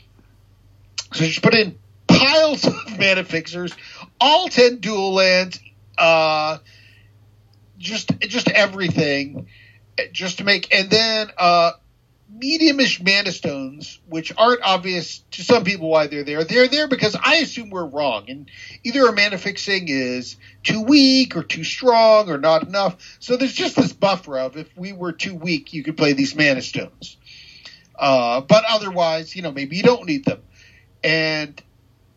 So 1.14 1.26
just 1.26 1.42
put 1.42 1.54
in 1.56 1.78
piles 2.08 2.66
of 2.66 3.00
mana 3.00 3.24
fixers, 3.24 3.74
all 4.20 4.48
ten 4.48 4.78
dual 4.78 5.14
lands, 5.14 5.60
uh, 5.98 6.58
just 7.78 8.18
just 8.20 8.50
everything, 8.50 9.48
just 10.12 10.38
to 10.40 10.44
make, 10.44 10.74
and 10.74 10.90
then 10.90 11.30
uh, 11.38 11.72
mediumish 12.38 13.04
mana 13.04 13.32
stones, 13.32 14.00
which 14.08 14.34
aren't 14.38 14.62
obvious 14.62 15.20
to 15.32 15.44
some 15.44 15.64
people 15.64 15.90
why 15.90 16.08
they're 16.08 16.24
there. 16.24 16.44
They're 16.44 16.68
there 16.68 16.88
because 16.88 17.16
I 17.16 17.38
assume 17.38 17.70
we're 17.70 17.86
wrong, 17.86 18.30
and 18.30 18.50
either 18.84 19.06
our 19.06 19.12
mana 19.12 19.38
fixing 19.38 19.88
is 19.90 20.38
too 20.64 20.82
weak 20.82 21.36
or 21.36 21.44
too 21.44 21.64
strong 21.64 22.30
or 22.30 22.38
not 22.38 22.68
enough. 22.68 23.18
So 23.20 23.38
there's 23.38 23.54
just 23.54 23.76
this 23.76 23.94
buffer 23.94 24.40
of 24.40 24.58
if 24.58 24.76
we 24.76 24.94
were 24.94 25.12
too 25.12 25.36
weak, 25.36 25.74
you 25.74 25.84
could 25.84 25.98
play 25.98 26.14
these 26.14 26.36
mana 26.36 26.62
stones. 26.62 27.18
Uh, 27.98 28.42
but 28.42 28.64
otherwise, 28.68 29.36
you 29.36 29.42
know, 29.42 29.52
maybe 29.52 29.78
you 29.78 29.84
don't 29.84 30.06
need 30.06 30.26
them. 30.26 30.42
And 31.04 31.62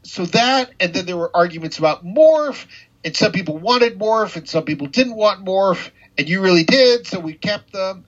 so 0.02 0.26
that, 0.26 0.70
and 0.80 0.94
then 0.94 1.06
there 1.06 1.16
were 1.16 1.34
arguments 1.34 1.78
about 1.78 2.04
morph, 2.04 2.66
and 3.04 3.16
some 3.16 3.32
people 3.32 3.58
wanted 3.58 3.98
morph, 3.98 4.36
and 4.36 4.48
some 4.48 4.64
people 4.64 4.86
didn't 4.86 5.16
want 5.16 5.44
morph, 5.44 5.90
and 6.16 6.28
you 6.28 6.40
really 6.40 6.64
did, 6.64 7.06
so 7.06 7.18
we 7.18 7.34
kept 7.34 7.72
them. 7.72 8.04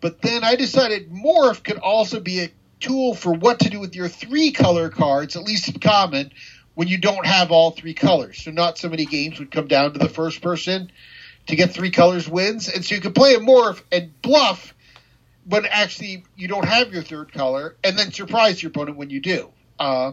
But 0.00 0.22
then 0.22 0.44
I 0.44 0.56
decided 0.56 1.10
morph 1.10 1.62
could 1.64 1.78
also 1.78 2.20
be 2.20 2.40
a 2.40 2.50
tool 2.80 3.14
for 3.14 3.32
what 3.32 3.60
to 3.60 3.70
do 3.70 3.80
with 3.80 3.96
your 3.96 4.08
three 4.08 4.52
color 4.52 4.88
cards, 4.88 5.36
at 5.36 5.42
least 5.42 5.68
in 5.68 5.80
common, 5.80 6.32
when 6.74 6.88
you 6.88 6.98
don't 6.98 7.26
have 7.26 7.50
all 7.50 7.72
three 7.72 7.94
colors. 7.94 8.42
So 8.42 8.52
not 8.52 8.78
so 8.78 8.88
many 8.88 9.04
games 9.04 9.38
would 9.38 9.50
come 9.50 9.66
down 9.66 9.92
to 9.92 9.98
the 9.98 10.08
first 10.08 10.40
person 10.40 10.92
to 11.46 11.56
get 11.56 11.72
three 11.72 11.90
colors 11.90 12.28
wins, 12.28 12.68
and 12.68 12.84
so 12.84 12.94
you 12.94 13.00
could 13.00 13.14
play 13.14 13.34
a 13.34 13.40
morph 13.40 13.82
and 13.90 14.12
bluff 14.22 14.74
when 15.44 15.64
actually 15.66 16.24
you 16.36 16.46
don't 16.46 16.66
have 16.66 16.92
your 16.92 17.02
third 17.02 17.32
color, 17.32 17.74
and 17.82 17.98
then 17.98 18.12
surprise 18.12 18.62
your 18.62 18.68
opponent 18.68 18.98
when 18.98 19.10
you 19.10 19.20
do. 19.20 19.50
Uh, 19.78 20.12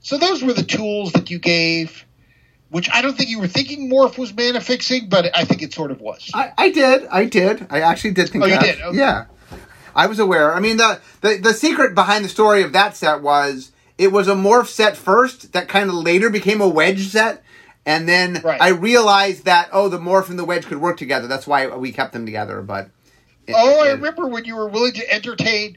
so 0.00 0.16
those 0.16 0.42
were 0.42 0.54
the 0.54 0.64
tools 0.64 1.12
that 1.12 1.30
you 1.30 1.38
gave, 1.38 2.06
which 2.70 2.88
I 2.92 3.02
don't 3.02 3.16
think 3.16 3.28
you 3.30 3.38
were 3.40 3.48
thinking 3.48 3.90
morph 3.90 4.16
was 4.18 4.32
mana 4.34 4.60
fixing, 4.60 5.08
but 5.08 5.36
I 5.36 5.44
think 5.44 5.62
it 5.62 5.72
sort 5.72 5.90
of 5.90 6.00
was. 6.00 6.30
I, 6.34 6.52
I 6.56 6.70
did. 6.70 7.06
I 7.10 7.24
did. 7.26 7.66
I 7.70 7.80
actually 7.80 8.12
did 8.12 8.28
think 8.30 8.44
Oh, 8.44 8.46
you 8.46 8.58
did? 8.58 8.80
Okay. 8.80 8.96
Yeah. 8.96 9.26
I 9.94 10.06
was 10.06 10.18
aware. 10.20 10.54
I 10.54 10.60
mean, 10.60 10.76
the, 10.76 11.00
the 11.20 11.36
the 11.38 11.52
secret 11.52 11.94
behind 11.94 12.24
the 12.24 12.28
story 12.28 12.62
of 12.62 12.72
that 12.72 12.96
set 12.96 13.22
was 13.22 13.72
it 13.98 14.12
was 14.12 14.28
a 14.28 14.34
morph 14.34 14.68
set 14.68 14.96
first 14.96 15.52
that 15.52 15.68
kind 15.68 15.88
of 15.90 15.94
later 15.96 16.30
became 16.30 16.60
a 16.60 16.68
wedge 16.68 17.08
set, 17.08 17.42
and 17.84 18.08
then 18.08 18.40
Right. 18.44 18.62
I 18.62 18.68
realized 18.68 19.44
that 19.46 19.68
oh, 19.72 19.88
the 19.88 19.98
morph 19.98 20.30
and 20.30 20.38
the 20.38 20.44
wedge 20.44 20.66
could 20.66 20.80
work 20.80 20.96
together. 20.96 21.26
That's 21.26 21.46
why 21.46 21.66
we 21.66 21.90
kept 21.92 22.12
them 22.12 22.24
together. 22.24 22.62
But 22.62 22.90
it- 23.48 23.54
oh, 23.58 23.82
I 23.84 23.90
remember 23.90 24.28
when 24.28 24.44
you 24.44 24.54
were 24.54 24.68
willing 24.68 24.92
to 24.92 25.12
entertain 25.12 25.76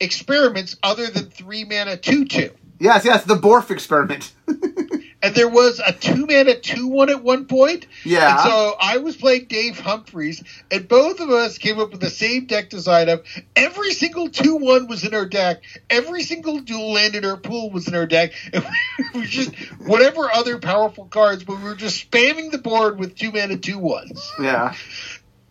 experiments 0.00 0.76
other 0.82 1.06
than 1.06 1.30
three 1.30 1.64
mana 1.64 1.96
two 1.96 2.26
two. 2.26 2.50
Yes, 2.78 3.06
yes, 3.06 3.24
the 3.24 3.36
Borf 3.36 3.70
experiment. 3.70 4.32
And 5.22 5.34
there 5.34 5.48
was 5.48 5.80
a 5.84 5.92
two 5.92 6.26
mana 6.26 6.54
two 6.60 6.88
one 6.88 7.08
at 7.08 7.22
one 7.22 7.46
point. 7.46 7.86
Yeah. 8.04 8.32
And 8.32 8.40
so 8.40 8.74
I 8.80 8.98
was 8.98 9.16
playing 9.16 9.46
Dave 9.46 9.78
Humphreys, 9.78 10.44
and 10.70 10.86
both 10.86 11.20
of 11.20 11.30
us 11.30 11.58
came 11.58 11.80
up 11.80 11.90
with 11.90 12.00
the 12.00 12.10
same 12.10 12.46
deck 12.46 12.68
design 12.70 13.08
of 13.08 13.24
every 13.56 13.92
single 13.92 14.28
two 14.28 14.56
one 14.56 14.86
was 14.88 15.04
in 15.04 15.14
our 15.14 15.26
deck, 15.26 15.62
every 15.88 16.22
single 16.22 16.60
dual 16.60 16.92
land 16.92 17.14
in 17.14 17.24
our 17.24 17.36
pool 17.38 17.70
was 17.70 17.88
in 17.88 17.94
our 17.94 18.06
deck. 18.06 18.32
And 18.52 18.64
we 19.14 19.20
were 19.20 19.26
just 19.26 19.54
whatever 19.80 20.30
other 20.32 20.58
powerful 20.58 21.06
cards, 21.06 21.44
but 21.44 21.58
we 21.58 21.64
were 21.64 21.74
just 21.74 22.10
spamming 22.10 22.50
the 22.50 22.58
board 22.58 22.98
with 22.98 23.16
two 23.16 23.32
mana 23.32 23.56
two 23.56 23.78
ones. 23.78 24.30
yeah. 24.40 24.74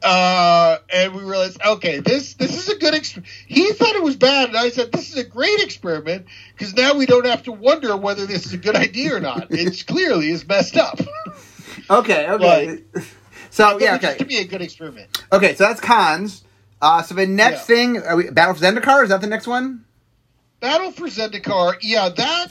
Uh, 0.06 0.78
and 0.94 1.15
we 1.15 1.24
realized, 1.24 1.60
okay, 1.65 2.00
this 2.00 2.36
this 2.36 2.56
is 2.56 2.70
a 2.70 2.78
good. 2.78 2.94
experiment. 2.94 3.34
he 3.48 3.72
thought 3.74 3.96
it 3.96 4.04
was 4.04 4.15
bad, 4.15 4.50
and 4.50 4.58
I 4.58 4.70
said 4.70 4.91
this 4.91 5.10
is 5.10 5.18
a 5.18 5.24
great 5.24 5.60
experiment 5.62 6.28
because 6.54 6.76
now 6.76 6.94
we 6.94 7.08
don't 7.08 7.26
have 7.26 7.41
to 7.44 7.52
wonder 7.52 7.98
whether 7.98 8.28
this 8.28 8.46
is 8.46 8.54
a 8.54 8.58
good 8.58 8.76
idea 8.76 9.15
or 9.15 9.20
not. 9.20 9.48
It's 9.50 9.82
clearly 9.84 10.30
is 10.30 10.48
messed 10.48 10.78
up. 10.78 11.00
Okay. 11.89 12.28
Okay. 12.28 12.84
so 13.52 13.78
yeah. 13.80 13.96
Okay. 13.96 14.18
to 14.18 14.26
be 14.26 14.38
a 14.38 14.46
good 14.46 14.62
experiment. 14.62 15.22
Okay. 15.32 15.54
So 15.56 15.65
that's 15.65 15.80
Khans. 15.82 16.44
Uh, 16.82 17.04
so 17.04 17.13
the 17.13 17.28
next 17.28 17.70
Yeah. 17.70 17.76
thing, 17.76 17.98
are 18.02 18.15
we, 18.15 18.30
Battle 18.32 18.56
for 18.56 18.62
Zendikar, 18.62 19.04
is 19.04 19.10
that 19.10 19.22
the 19.22 19.28
next 19.28 19.46
one? 19.46 19.86
Battle 20.62 20.91
for 20.91 21.06
Zendikar, 21.08 21.76
yeah, 21.82 22.10
that. 22.10 22.48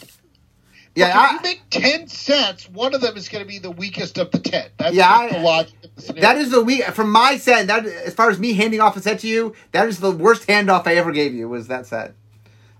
Yeah, 0.95 1.09
if 1.09 1.17
I- 1.17 1.33
you 1.33 1.41
make 1.43 1.63
ten 1.71 2.07
sets, 2.07 2.69
one 2.69 2.95
of 2.95 3.01
them 3.01 3.17
is 3.17 3.29
going 3.29 3.43
to 3.43 3.49
be 3.49 3.59
the 3.59 3.71
weakest 3.73 4.19
of 4.19 4.31
the 4.31 4.39
ten. 4.39 4.69
That's 4.77 4.95
Yeah, 4.95 5.11
I- 5.11 5.29
the 5.33 5.39
logic 5.41 5.75
of 5.83 5.83
the 5.83 5.84
scenario. 5.84 5.84
That 6.21 6.37
is 6.37 6.51
the 6.51 6.63
weak 6.63 6.83
from 6.87 7.11
my 7.11 7.37
set. 7.39 7.69
That 7.69 7.87
as 7.87 8.15
far 8.15 8.29
as 8.31 8.39
me 8.39 8.53
handing 8.55 8.81
off 8.81 8.97
a 8.97 9.01
set 9.01 9.21
to 9.21 9.29
you, 9.29 9.55
that 9.73 9.89
is 9.89 10.01
the 10.01 10.11
worst 10.11 10.47
handoff 10.49 10.87
I 10.87 10.95
ever 10.97 11.13
gave 11.13 11.35
you. 11.35 11.49
Was 11.49 11.69
that 11.69 11.87
set? 11.87 12.15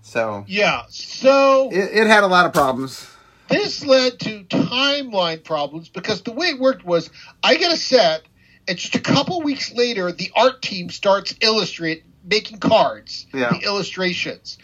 So 0.01 0.43
yeah. 0.47 0.83
So 0.89 1.69
it, 1.71 1.91
it 1.93 2.07
had 2.07 2.23
a 2.23 2.27
lot 2.27 2.45
of 2.45 2.53
problems. 2.53 3.09
this 3.49 3.85
led 3.85 4.19
to 4.19 4.43
timeline 4.45 5.43
problems 5.43 5.87
because 5.89 6.21
the 6.23 6.31
way 6.33 6.47
it 6.47 6.59
worked 6.59 6.83
was 6.85 7.09
I 7.43 7.55
get 7.55 7.71
a 7.71 7.77
set, 7.77 8.23
and 8.67 8.77
just 8.77 8.95
a 8.95 8.99
couple 8.99 9.41
weeks 9.41 9.73
later, 9.73 10.11
the 10.11 10.31
art 10.35 10.61
team 10.61 10.89
starts 10.89 11.33
illustrate 11.41 12.03
making 12.29 12.57
cards, 12.59 13.27
Yeah. 13.33 13.49
the 13.51 13.59
illustrations. 13.65 14.57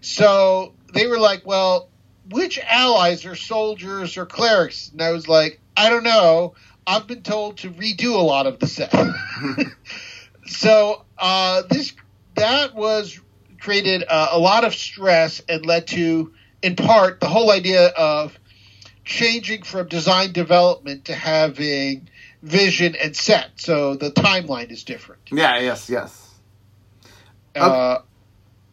So 0.00 0.74
they 0.92 1.06
were 1.06 1.18
like, 1.18 1.46
"Well, 1.46 1.88
which 2.30 2.58
allies 2.58 3.24
are 3.24 3.36
soldiers 3.36 4.16
or 4.16 4.26
clerics?" 4.26 4.90
And 4.90 5.00
I 5.02 5.12
was 5.12 5.28
like, 5.28 5.60
"I 5.76 5.88
don't 5.88 6.04
know. 6.04 6.54
I've 6.86 7.06
been 7.06 7.22
told 7.22 7.58
to 7.58 7.70
redo 7.70 8.14
a 8.14 8.22
lot 8.22 8.46
of 8.46 8.58
the 8.58 8.66
set." 8.66 8.92
so 10.46 11.04
uh, 11.18 11.62
this 11.68 11.92
that 12.34 12.74
was 12.74 13.20
created 13.60 14.04
uh, 14.08 14.28
a 14.32 14.38
lot 14.38 14.64
of 14.64 14.74
stress 14.74 15.40
and 15.48 15.64
led 15.64 15.86
to, 15.86 16.32
in 16.62 16.74
part, 16.76 17.20
the 17.20 17.28
whole 17.28 17.50
idea 17.52 17.88
of 17.88 18.36
changing 19.04 19.62
from 19.62 19.88
design 19.88 20.32
development 20.32 21.04
to 21.06 21.14
having 21.14 22.08
vision 22.42 22.96
and 22.96 23.16
set, 23.16 23.50
so 23.56 23.94
the 23.94 24.10
timeline 24.10 24.70
is 24.70 24.82
different. 24.84 25.22
Yeah. 25.30 25.58
Yes. 25.60 25.88
Yes. 25.88 26.30
Uh, 27.54 27.98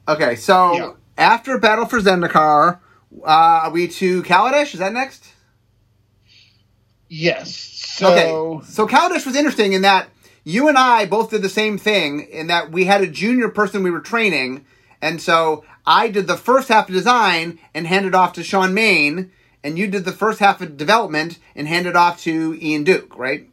Okay. 0.08 0.36
So 0.36 0.74
Yeah. 0.76 0.92
after 1.18 1.60
Battle 1.60 1.86
for 1.86 2.00
Zendikar, 2.00 2.80
uh, 3.22 3.26
are 3.26 3.70
we 3.70 3.88
to 3.88 4.24
Kaladesh? 4.24 4.74
Is 4.74 4.80
that 4.80 4.92
next? 4.92 5.24
Yes. 7.10 7.56
So 7.56 8.14
okay. 8.14 8.66
So 8.68 8.88
Kaladesh 8.88 9.26
was 9.26 9.36
interesting 9.36 9.74
in 9.74 9.82
that 9.82 10.10
you 10.44 10.70
and 10.70 10.78
I 10.78 11.06
both 11.06 11.32
did 11.32 11.42
the 11.42 11.50
same 11.50 11.78
thing 11.78 12.22
in 12.22 12.48
that 12.48 12.72
we 12.72 12.86
had 12.86 13.02
a 13.02 13.08
junior 13.08 13.50
person 13.50 13.84
we 13.84 13.92
were 13.92 14.00
training, 14.00 14.66
and 15.02 15.22
so 15.22 15.66
I 15.86 16.08
did 16.08 16.28
the 16.28 16.38
first 16.38 16.70
half 16.70 16.88
of 16.88 16.96
design 16.96 17.60
and 17.74 17.88
handed 17.88 18.16
off 18.16 18.34
to 18.34 18.44
Shawn 18.44 18.74
Main, 18.74 19.32
and 19.64 19.78
you 19.78 19.88
did 19.88 20.06
the 20.06 20.12
first 20.12 20.40
half 20.40 20.62
of 20.62 20.78
development 20.78 21.40
and 21.56 21.68
handed 21.68 21.96
off 21.96 22.22
to 22.22 22.58
Ian 22.62 22.84
Duke, 22.84 23.18
right? 23.18 23.50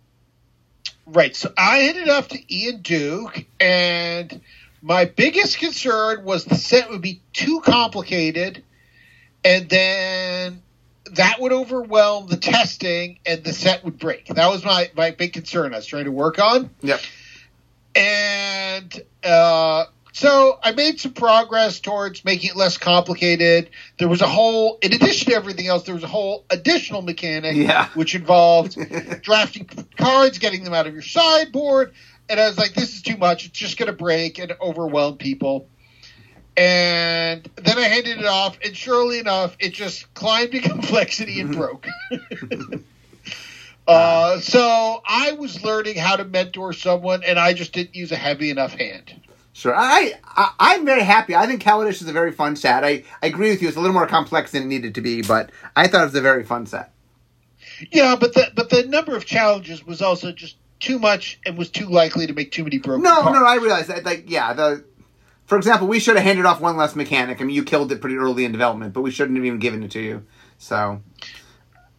Right. 1.06 1.34
So 1.34 1.52
I 1.56 1.78
handed 1.78 2.08
off 2.08 2.28
to 2.28 2.54
Ian 2.54 2.82
Duke, 2.82 3.46
and 3.58 4.40
my 4.82 5.06
biggest 5.06 5.58
concern 5.58 6.24
was 6.24 6.44
the 6.44 6.56
set 6.56 6.90
would 6.90 7.02
be 7.02 7.20
too 7.32 7.60
complicated, 7.60 8.62
and 9.44 9.68
then 9.68 10.62
that 11.12 11.40
would 11.40 11.52
overwhelm 11.52 12.26
the 12.26 12.36
testing, 12.36 13.18
and 13.24 13.44
the 13.44 13.52
set 13.52 13.84
would 13.84 13.98
break. 13.98 14.26
That 14.26 14.50
was 14.50 14.64
my, 14.64 14.90
my 14.96 15.10
big 15.12 15.32
concern 15.32 15.72
I 15.72 15.78
was 15.78 15.86
trying 15.86 16.04
to 16.04 16.12
work 16.12 16.38
on. 16.38 16.70
Yep. 16.82 17.00
And 17.94 19.02
uh, 19.24 19.86
so 20.12 20.58
I 20.62 20.72
made 20.72 21.00
some 21.00 21.12
progress 21.12 21.80
towards 21.80 22.24
making 22.24 22.50
it 22.50 22.56
less 22.56 22.76
complicated. 22.78 23.70
There 23.98 24.08
was 24.08 24.20
a 24.20 24.26
whole, 24.26 24.78
in 24.82 24.92
addition 24.92 25.30
to 25.30 25.36
everything 25.36 25.66
else, 25.66 25.84
there 25.84 25.94
was 25.94 26.04
a 26.04 26.08
whole 26.08 26.44
additional 26.50 27.02
mechanic, 27.02 27.56
Yeah. 27.56 27.88
which 27.94 28.14
involved 28.14 28.76
drafting 29.22 29.68
cards, 29.96 30.38
getting 30.38 30.64
them 30.64 30.74
out 30.74 30.86
of 30.86 30.92
your 30.92 31.02
sideboard. 31.02 31.94
And 32.28 32.40
I 32.40 32.48
was 32.48 32.58
like, 32.58 32.74
this 32.74 32.94
is 32.94 33.02
too 33.02 33.16
much. 33.16 33.46
It's 33.46 33.58
just 33.58 33.78
going 33.78 33.86
to 33.86 33.96
break 33.96 34.38
and 34.38 34.52
overwhelm 34.60 35.16
people. 35.16 35.68
And 36.56 37.48
then 37.56 37.78
I 37.78 37.82
handed 37.82 38.18
it 38.18 38.24
off, 38.24 38.58
and 38.64 38.74
surely 38.74 39.18
enough, 39.18 39.56
it 39.58 39.74
just 39.74 40.12
climbed 40.14 40.54
in 40.54 40.62
complexity 40.70 41.40
and 41.40 41.54
broke. 41.54 41.86
uh, 43.86 44.40
so 44.40 45.02
I 45.06 45.32
was 45.32 45.62
learning 45.62 45.96
how 45.96 46.16
to 46.16 46.24
mentor 46.24 46.72
someone, 46.72 47.22
and 47.24 47.38
I 47.38 47.52
just 47.52 47.72
didn't 47.72 47.94
use 47.94 48.10
a 48.10 48.16
heavy 48.16 48.50
enough 48.50 48.72
hand. 48.72 49.14
Sure. 49.52 49.74
I, 49.74 50.12
I 50.24 50.52
I'm 50.58 50.84
very 50.84 51.02
happy. 51.02 51.34
I 51.34 51.46
think 51.46 51.62
Kaladesh 51.62 52.02
is 52.02 52.08
a 52.08 52.12
very 52.12 52.30
fun 52.30 52.56
set. 52.56 52.84
I, 52.84 53.04
I 53.22 53.26
agree 53.26 53.50
with 53.50 53.62
you. 53.62 53.68
It's 53.68 53.76
a 53.76 53.80
little 53.80 53.94
more 53.94 54.06
complex 54.06 54.52
than 54.52 54.64
it 54.64 54.66
needed 54.66 54.94
to 54.96 55.00
be, 55.00 55.22
but 55.22 55.50
I 55.74 55.88
thought 55.88 56.02
it 56.02 56.06
was 56.06 56.14
a 56.14 56.20
very 56.20 56.44
fun 56.44 56.66
set. 56.66 56.92
Yeah, 57.90 58.16
but 58.16 58.34
the 58.34 58.50
but 58.54 58.68
the 58.68 58.84
number 58.84 59.16
of 59.16 59.24
challenges 59.24 59.84
was 59.84 60.02
also 60.02 60.30
just 60.30 60.56
too 60.78 60.98
much 60.98 61.40
and 61.46 61.56
was 61.56 61.70
too 61.70 61.86
likely 61.86 62.26
to 62.26 62.34
make 62.34 62.52
too 62.52 62.64
many 62.64 62.78
broken. 62.78 63.02
No, 63.02 63.22
no, 63.22 63.44
I 63.46 63.56
realize 63.56 63.86
that. 63.86 64.04
Like, 64.04 64.30
yeah, 64.30 64.52
the 64.52 64.84
for 65.46 65.56
example, 65.56 65.88
we 65.88 66.00
should 66.00 66.16
have 66.16 66.24
handed 66.24 66.44
off 66.46 66.60
one 66.60 66.76
less 66.76 66.94
mechanic. 66.96 67.40
I 67.40 67.44
mean, 67.44 67.54
you 67.56 67.64
killed 67.64 67.92
it 67.92 68.00
pretty 68.00 68.16
early 68.16 68.44
in 68.44 68.52
development, 68.52 68.92
but 68.92 69.02
we 69.02 69.10
shouldn't 69.10 69.36
have 69.36 69.44
even 69.44 69.58
given 69.58 69.82
it 69.82 69.90
to 69.92 70.00
you. 70.00 70.24
So, 70.58 71.02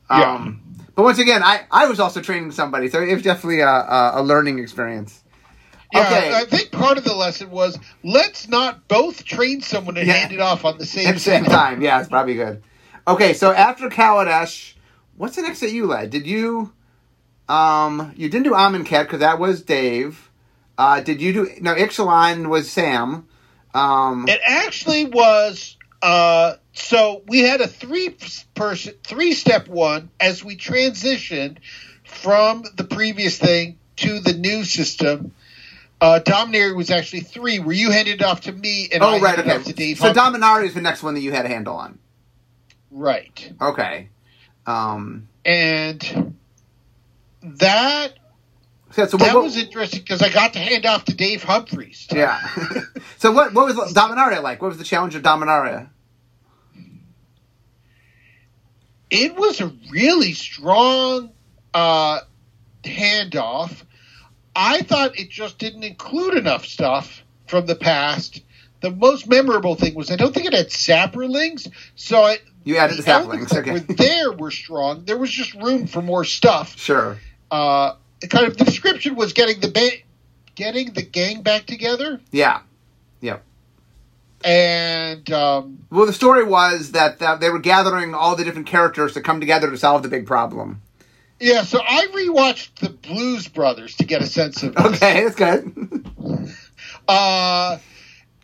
Yeah. 0.10 0.36
um, 0.36 0.62
but 0.96 1.04
once 1.04 1.20
again, 1.20 1.44
I 1.44 1.66
I 1.72 1.88
was 1.88 2.00
also 2.00 2.22
training 2.22 2.52
somebody, 2.52 2.90
so 2.90 3.02
it 3.02 3.14
was 3.14 3.24
definitely 3.24 3.62
a 3.62 3.68
a, 3.70 4.12
a 4.16 4.24
learning 4.24 4.60
experience. 4.60 5.24
Yeah, 5.94 6.02
okay, 6.02 6.34
I 6.36 6.44
think 6.46 6.72
part 6.72 6.98
of 6.98 7.06
the 7.06 7.16
lesson 7.16 7.50
was 7.50 7.80
let's 8.04 8.48
not 8.50 8.88
both 8.90 9.24
train 9.24 9.62
someone 9.62 9.96
and 9.98 10.08
Yeah. 10.08 10.14
hand 10.14 10.34
it 10.34 10.42
off 10.42 10.66
on 10.66 10.78
the 10.78 10.86
same 10.86 11.08
at 11.08 11.14
the 11.14 11.20
same 11.20 11.46
time, 11.46 11.82
yeah, 11.82 12.00
it's 12.00 12.10
probably 12.10 12.36
good. 12.36 12.62
Okay, 13.08 13.34
so 13.34 13.54
after 13.54 13.88
Kaladesh, 13.88 14.74
what's 15.16 15.38
the 15.38 15.44
next 15.44 15.62
that 15.62 15.72
you 15.72 15.86
led? 15.86 16.10
Did 16.10 16.28
you, 16.28 16.74
um, 17.48 18.12
you 18.18 18.28
didn't 18.28 18.44
do 18.44 18.52
Amonkhet 18.52 19.04
because 19.04 19.22
that 19.22 19.40
was 19.40 19.62
Dave. 19.62 20.30
Uh, 20.78 21.00
did 21.00 21.22
you 21.22 21.32
do 21.34 21.50
no? 21.62 21.74
Ixalan 21.74 22.50
was 22.50 22.70
Sam. 22.70 23.26
Um, 23.78 24.28
It 24.28 24.42
actually 24.46 25.06
was. 25.06 25.78
Uh, 26.02 26.56
so 26.74 27.24
we 27.28 27.40
had 27.40 27.62
a 27.62 27.68
three 27.68 28.16
person, 28.56 28.94
three 29.04 29.34
step 29.34 29.68
one 29.68 30.10
as 30.20 30.44
we 30.44 30.56
transitioned 30.56 31.58
from 32.04 32.64
the 32.76 32.84
previous 32.84 33.38
thing 33.38 33.78
to 33.98 34.20
the 34.20 34.34
new 34.34 34.64
system. 34.64 35.34
Uh, 36.00 36.20
was 36.76 36.92
actually 36.92 37.22
three, 37.22 37.58
where 37.58 37.76
you 37.76 37.90
handed 37.90 38.22
it 38.22 38.24
off 38.24 38.42
to 38.42 38.52
me 38.52 38.88
and 38.94 39.04
I 39.04 39.16
oh 39.16 39.20
right, 39.20 39.36
handed 39.36 39.52
okay. 39.52 39.60
off 39.60 39.66
to 39.66 39.74
Dave. 39.74 39.98
So. 39.98 40.14
Dominaria 40.14 40.66
is 40.66 40.76
the 40.76 40.82
next 40.82 41.02
one 41.02 41.16
that 41.16 41.22
you 41.22 41.32
had 41.32 41.46
a 41.46 41.50
handle 41.50 41.76
on. 41.76 41.98
right, 42.92 43.52
Okay. 43.60 44.10
Um, 44.68 45.28
and 45.44 46.36
that 47.42 48.14
so, 49.06 49.18
so 49.18 49.18
that 49.18 49.36
what, 49.36 49.44
was 49.44 49.58
interesting 49.58 50.02
because 50.02 50.22
I 50.22 50.30
got 50.30 50.54
to 50.54 50.60
hand 50.60 50.86
off 50.86 51.06
to 51.06 51.16
Dave 51.16 51.44
Humphreys. 51.44 52.08
yeah. 52.12 52.40
so 53.18 53.32
what 53.32 53.54
what 53.54 53.66
was 53.66 53.94
Dominaria 53.94 54.42
like? 54.42 54.62
What 54.62 54.70
was 54.70 54.78
the 54.78 54.84
challenge 54.84 55.16
of 55.16 55.24
Dominaria? 55.24 55.90
it 59.10 59.36
was 59.36 59.62
a 59.62 59.72
really 59.90 60.34
strong 60.34 61.32
uh, 61.74 62.20
handoff. 62.84 63.84
I 64.56 64.82
thought 64.82 65.18
it 65.20 65.30
just 65.30 65.60
didn't 65.60 65.84
include 65.84 66.36
enough 66.36 66.66
stuff 66.66 67.24
from 67.48 67.66
the 67.66 67.76
past. 67.76 68.42
The 68.82 68.92
most 68.92 69.28
memorable 69.28 69.76
thing 69.76 69.96
was 69.96 70.12
I 70.12 70.16
don't 70.16 70.34
think 70.34 70.48
it 70.48 70.54
had 70.54 70.68
saprolings, 70.68 71.72
so 71.96 72.24
I, 72.24 72.40
You 72.64 72.78
added 72.78 72.98
the 72.98 73.10
elements 73.10 73.52
saplings. 73.52 73.70
Okay. 73.70 73.88
were 73.88 73.96
there 73.96 74.32
were 74.32 74.52
strong. 74.52 75.06
There 75.06 75.18
was 75.18 75.32
just 75.32 75.54
room 75.56 75.88
for 75.88 76.02
more 76.02 76.24
stuff. 76.24 76.78
Sure. 76.78 77.18
Uh, 77.50 77.94
kind 78.28 78.46
of 78.48 78.58
the 78.58 78.66
description 78.66 79.16
was 79.16 79.34
getting 79.34 79.60
the 79.60 79.68
ba- 79.68 80.02
getting 80.56 80.94
the 80.94 81.04
gang 81.04 81.44
back 81.44 81.66
together, 81.68 82.20
Yeah. 82.32 82.62
yeah. 83.22 83.38
and 84.44 85.30
um, 85.32 85.86
Well, 85.92 86.06
the 86.06 86.14
story 86.14 86.44
was 86.44 86.92
that 86.94 87.20
they 87.40 87.50
were 87.50 87.60
gathering 87.60 88.14
all 88.16 88.36
the 88.36 88.44
different 88.44 88.68
characters 88.68 89.14
to 89.14 89.22
come 89.22 89.40
together 89.40 89.70
to 89.70 89.78
solve 89.78 90.02
the 90.04 90.10
big 90.10 90.26
problem. 90.26 90.82
yeah. 91.40 91.62
So 91.64 91.80
I 91.80 92.08
rewatched 92.14 92.76
the 92.80 92.90
Blues 92.90 93.48
Brothers 93.48 93.96
to 93.98 94.06
get 94.06 94.22
a 94.22 94.26
sense 94.26 94.64
of 94.64 94.74
this. 94.76 94.86
Okay, 94.86 95.24
that's 95.24 95.36
good. 95.36 96.06
Uh, 97.08 97.78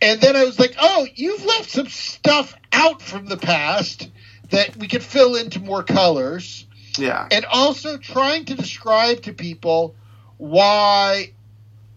and 0.02 0.22
then 0.22 0.38
I 0.38 0.46
was 0.46 0.58
like, 0.58 0.76
oh, 0.80 1.06
you've 1.16 1.44
left 1.44 1.70
some 1.70 1.88
stuff 1.88 2.54
out 2.72 3.02
from 3.02 3.26
the 3.26 3.36
past 3.36 4.10
that 4.52 4.78
we 4.78 4.88
could 4.88 5.04
fill 5.04 5.36
into 5.36 5.60
more 5.60 5.84
colors. 5.84 6.66
Yeah. 6.98 7.28
And 7.32 7.46
also 7.46 7.98
trying 7.98 8.46
to 8.46 8.56
describe 8.56 9.24
to 9.24 9.34
people 9.34 9.96
why, 10.38 11.34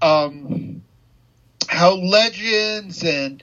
um, 0.00 0.82
how 1.68 1.94
legends 1.94 3.02
and 3.04 3.42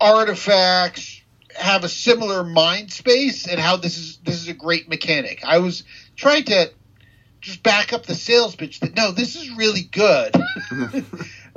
artifacts 0.00 1.20
have 1.56 1.84
a 1.84 1.88
similar 1.88 2.44
mind 2.44 2.92
space 2.92 3.46
and 3.46 3.58
how 3.58 3.76
this 3.76 3.98
is 3.98 4.18
this 4.18 4.36
is 4.36 4.48
a 4.48 4.54
great 4.54 4.88
mechanic. 4.88 5.42
I 5.44 5.58
was 5.58 5.82
trying 6.16 6.44
to 6.44 6.70
just 7.40 7.62
back 7.62 7.92
up 7.92 8.06
the 8.06 8.14
sales 8.14 8.54
pitch 8.54 8.80
that 8.80 8.94
no, 8.94 9.12
this 9.12 9.36
is 9.36 9.50
really 9.56 9.82
good. 9.82 10.32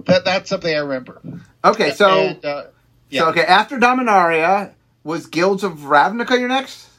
that 0.05 0.25
that's 0.25 0.49
something 0.49 0.73
I 0.73 0.79
remember. 0.79 1.21
Okay, 1.63 1.91
so 1.91 2.09
And, 2.09 2.45
uh, 2.45 2.63
yeah. 3.09 3.21
so 3.21 3.29
okay, 3.29 3.45
after 3.45 3.77
Dominaria 3.77 4.73
was 5.03 5.27
Guilds 5.27 5.63
of 5.63 5.79
Ravnica 5.79 6.39
your 6.39 6.49
next? 6.49 6.89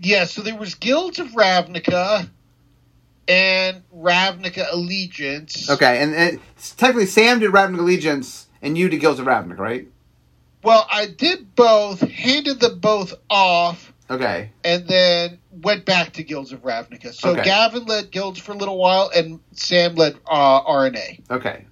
Yeah, 0.00 0.24
so 0.24 0.42
there 0.42 0.56
was 0.56 0.74
Guilds 0.74 1.18
of 1.18 1.28
Ravnica 1.28 2.28
and 3.28 3.82
Ravnica 3.94 4.66
Allegiance. 4.72 5.68
Okay, 5.70 6.02
and, 6.02 6.14
and 6.14 6.40
technically 6.76 7.06
Sam 7.06 7.40
did 7.40 7.50
Ravnica 7.50 7.80
Allegiance 7.80 8.46
and 8.62 8.76
you 8.76 8.88
did 8.88 9.00
Guilds 9.00 9.20
of 9.20 9.26
Ravnica, 9.26 9.58
right? 9.58 9.86
Well, 10.62 10.86
I 10.90 11.06
did 11.06 11.54
both, 11.54 12.00
handed 12.00 12.60
them 12.60 12.80
both 12.80 13.14
off, 13.30 13.92
Okay. 14.10 14.50
and 14.64 14.86
then 14.88 15.38
went 15.62 15.84
back 15.84 16.12
to 16.14 16.24
Guilds 16.24 16.52
of 16.52 16.62
Ravnica. 16.62 17.12
So 17.12 17.30
Okay. 17.30 17.44
Gavin 17.44 17.84
led 17.84 18.10
Guilds 18.10 18.40
for 18.40 18.52
a 18.52 18.56
little 18.56 18.76
while, 18.78 19.10
and 19.14 19.40
Sam 19.52 19.94
led 19.94 20.16
uh, 20.26 20.62
RNA. 20.62 21.30
Okay. 21.30 21.66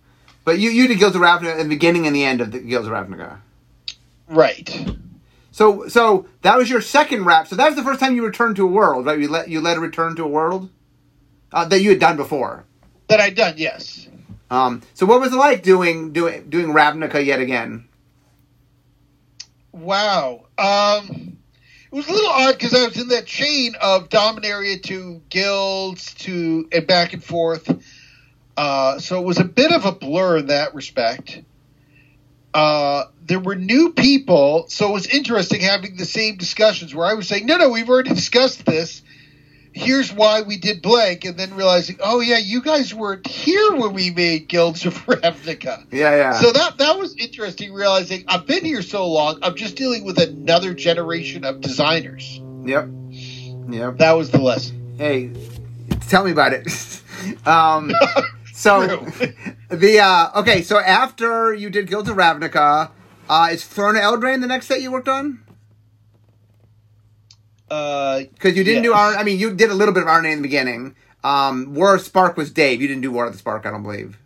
But 0.44 0.58
you, 0.58 0.70
you 0.70 0.86
did 0.88 0.98
Guilds 0.98 1.16
of 1.16 1.22
Ravnica 1.22 1.52
in 1.58 1.68
the 1.68 1.74
beginning 1.74 2.06
and 2.06 2.14
the 2.14 2.24
end 2.24 2.40
of 2.40 2.52
the 2.52 2.60
Guilds 2.60 2.86
of 2.86 2.92
Ravnica. 2.92 3.38
Right. 4.28 4.68
So 5.54 5.86
so 5.86 6.26
that 6.42 6.58
was 6.58 6.68
your 6.68 6.80
second 6.80 7.26
rap. 7.26 7.46
So 7.46 7.54
that 7.54 7.68
was 7.68 7.76
the 7.76 7.84
first 7.84 8.00
time 8.00 8.16
you 8.16 8.26
returned 8.26 8.56
to 8.56 8.64
a 8.64 8.66
world, 8.66 9.06
right? 9.06 9.16
You 9.16 9.28
let 9.28 9.48
you 9.48 9.60
led 9.60 9.76
a 9.76 9.80
return 9.80 10.16
to 10.16 10.24
a 10.24 10.26
world 10.26 10.68
uh, 11.52 11.64
that 11.66 11.80
you 11.80 11.90
had 11.90 12.00
done 12.00 12.16
before. 12.16 12.64
That 13.06 13.20
I'd 13.20 13.36
done, 13.36 13.54
yes. 13.56 14.08
Um, 14.50 14.82
so 14.94 15.06
what 15.06 15.20
was 15.20 15.32
it 15.32 15.36
like 15.36 15.62
doing 15.62 16.12
doing 16.12 16.50
doing 16.50 16.74
Ravnica 16.74 17.24
yet 17.24 17.38
again? 17.38 17.86
Wow. 19.70 20.46
Um, 20.58 21.38
it 21.92 21.94
was 21.94 22.08
a 22.08 22.12
little 22.12 22.30
odd 22.30 22.54
because 22.54 22.74
I 22.74 22.88
was 22.88 23.00
in 23.00 23.06
that 23.10 23.26
chain 23.26 23.76
of 23.80 24.08
Dominaria 24.08 24.82
to 24.82 25.22
guilds 25.28 26.14
to 26.14 26.68
and 26.72 26.84
back 26.84 27.12
and 27.12 27.22
forth. 27.22 27.70
Uh, 28.56 28.98
so 28.98 29.20
it 29.20 29.24
was 29.24 29.38
a 29.38 29.44
bit 29.44 29.70
of 29.70 29.84
a 29.84 29.92
blur 29.92 30.38
in 30.38 30.46
that 30.46 30.74
respect. 30.74 31.42
Uh, 32.54 33.04
there 33.26 33.40
were 33.40 33.56
new 33.56 33.92
people, 33.92 34.66
so 34.68 34.88
it 34.88 34.92
was 34.92 35.06
interesting 35.06 35.60
having 35.60 35.96
the 35.96 36.04
same 36.04 36.36
discussions 36.36 36.94
where 36.94 37.06
I 37.06 37.14
was 37.14 37.26
saying, 37.26 37.46
"No, 37.46 37.56
no, 37.56 37.68
we've 37.68 37.88
already 37.88 38.10
discussed 38.10 38.64
this," 38.64 39.02
here's 39.74 40.12
why 40.12 40.42
we 40.42 40.56
did 40.56 40.80
blank, 40.80 41.24
and 41.24 41.36
then 41.36 41.54
realizing, 41.54 41.98
oh 42.00 42.20
yeah, 42.20 42.38
you 42.38 42.62
guys 42.62 42.94
weren't 42.94 43.26
here 43.26 43.74
when 43.74 43.92
we 43.92 44.10
made 44.10 44.48
Guilds 44.48 44.86
of 44.86 44.94
Ravnica. 45.06 45.84
Yeah, 45.90 46.16
yeah. 46.16 46.32
So 46.40 46.52
that 46.52 46.78
that 46.78 46.98
was 46.98 47.16
interesting. 47.16 47.72
Realizing 47.72 48.24
I've 48.28 48.46
been 48.46 48.64
here 48.64 48.82
so 48.82 49.06
long, 49.08 49.38
I'm 49.42 49.56
just 49.56 49.76
dealing 49.76 50.04
with 50.04 50.18
another 50.18 50.72
generation 50.74 51.44
of 51.44 51.60
designers. 51.60 52.40
yep. 52.64 52.88
Yep. 53.68 53.98
That 53.98 54.12
was 54.12 54.30
the 54.30 54.38
lesson. 54.38 54.94
Hey, 54.98 55.30
tell 56.08 56.24
me 56.24 56.30
about 56.30 56.52
it. 56.52 56.68
um, 57.46 57.92
so 58.54 58.86
the 59.68 59.98
uh, 60.00 60.40
okay, 60.40 60.62
so 60.62 60.78
after 60.78 61.52
you 61.52 61.70
did 61.70 61.88
Guilds 61.88 62.08
of 62.08 62.16
Ravnica, 62.16 62.90
uh, 63.28 63.48
is 63.50 63.64
Throne 63.64 63.96
of 63.96 64.02
Eldraine 64.02 64.40
the 64.40 64.46
next 64.46 64.66
set 64.68 64.80
you 64.80 64.92
worked 64.92 65.08
on? 65.08 65.40
Uh, 67.70 68.20
Because 68.32 68.56
you 68.56 68.62
didn't 68.64 68.82
do 68.84 68.90
Yes. 68.90 68.98
R. 68.98 69.16
I 69.16 69.24
mean, 69.24 69.38
you 69.38 69.54
did 69.54 69.70
a 69.70 69.74
little 69.74 69.92
bit 69.94 70.02
of 70.04 70.08
RNA 70.08 70.32
in 70.32 70.38
the 70.38 70.42
beginning. 70.42 70.94
Um, 71.24 71.74
War 71.74 71.94
of 71.94 72.02
Spark 72.02 72.36
was 72.36 72.50
Dave. 72.50 72.80
You 72.80 72.88
didn't 72.88 73.02
do 73.02 73.10
War 73.10 73.26
of 73.26 73.32
the 73.32 73.38
Spark, 73.38 73.66
I 73.66 73.70
don't 73.70 73.82
believe. 73.82 74.18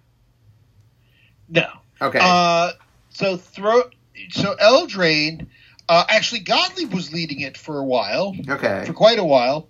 no. 1.48 1.66
Okay. 2.00 2.18
Uh, 2.20 2.72
so 3.10 3.36
throw 3.36 3.82
so 4.30 4.54
Eldraine. 4.56 5.46
Uh, 5.88 6.04
actually, 6.08 6.40
Gottlieb 6.40 6.92
was 6.92 7.12
leading 7.12 7.40
it 7.40 7.56
for 7.56 7.78
a 7.78 7.84
while. 7.84 8.36
okay. 8.48 8.84
for 8.86 8.92
quite 8.92 9.18
a 9.18 9.24
while, 9.24 9.68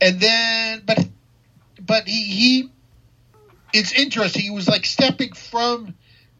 and 0.00 0.20
then 0.20 0.82
but 0.84 1.08
but 1.80 2.06
he 2.06 2.22
he 2.26 2.70
it's 3.74 3.92
interesting. 3.92 4.42
He 4.42 4.50
was 4.50 4.68
like 4.68 4.86
stepping 4.86 5.32
from 5.34 5.94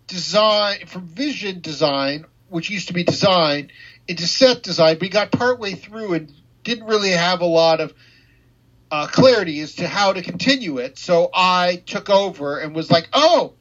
design 0.07 0.87
from 0.87 1.07
vision 1.07 1.61
design, 1.61 2.25
which 2.49 2.71
used 2.71 2.89
to 2.89 2.95
be 2.95 3.05
design, 3.05 3.71
into 4.09 4.27
set 4.27 4.63
design. 4.63 4.95
But 4.95 5.03
he 5.03 5.09
got 5.09 5.33
partway 5.33 5.73
through 5.73 6.15
and 6.15 6.33
didn't 6.63 6.87
really 6.87 7.11
have 7.11 7.41
a 7.41 7.47
lot 7.47 7.81
of 7.81 7.93
uh, 8.91 9.07
clarity 9.09 9.61
as 9.61 9.75
to 9.77 9.89
how 9.89 10.13
to 10.13 10.23
continue 10.23 10.79
it. 10.79 10.99
So 10.99 11.31
I 11.35 11.83
took 11.85 12.09
over 12.09 12.59
and 12.59 12.75
was 12.75 12.91
like, 12.91 13.09
oh. 13.13 13.55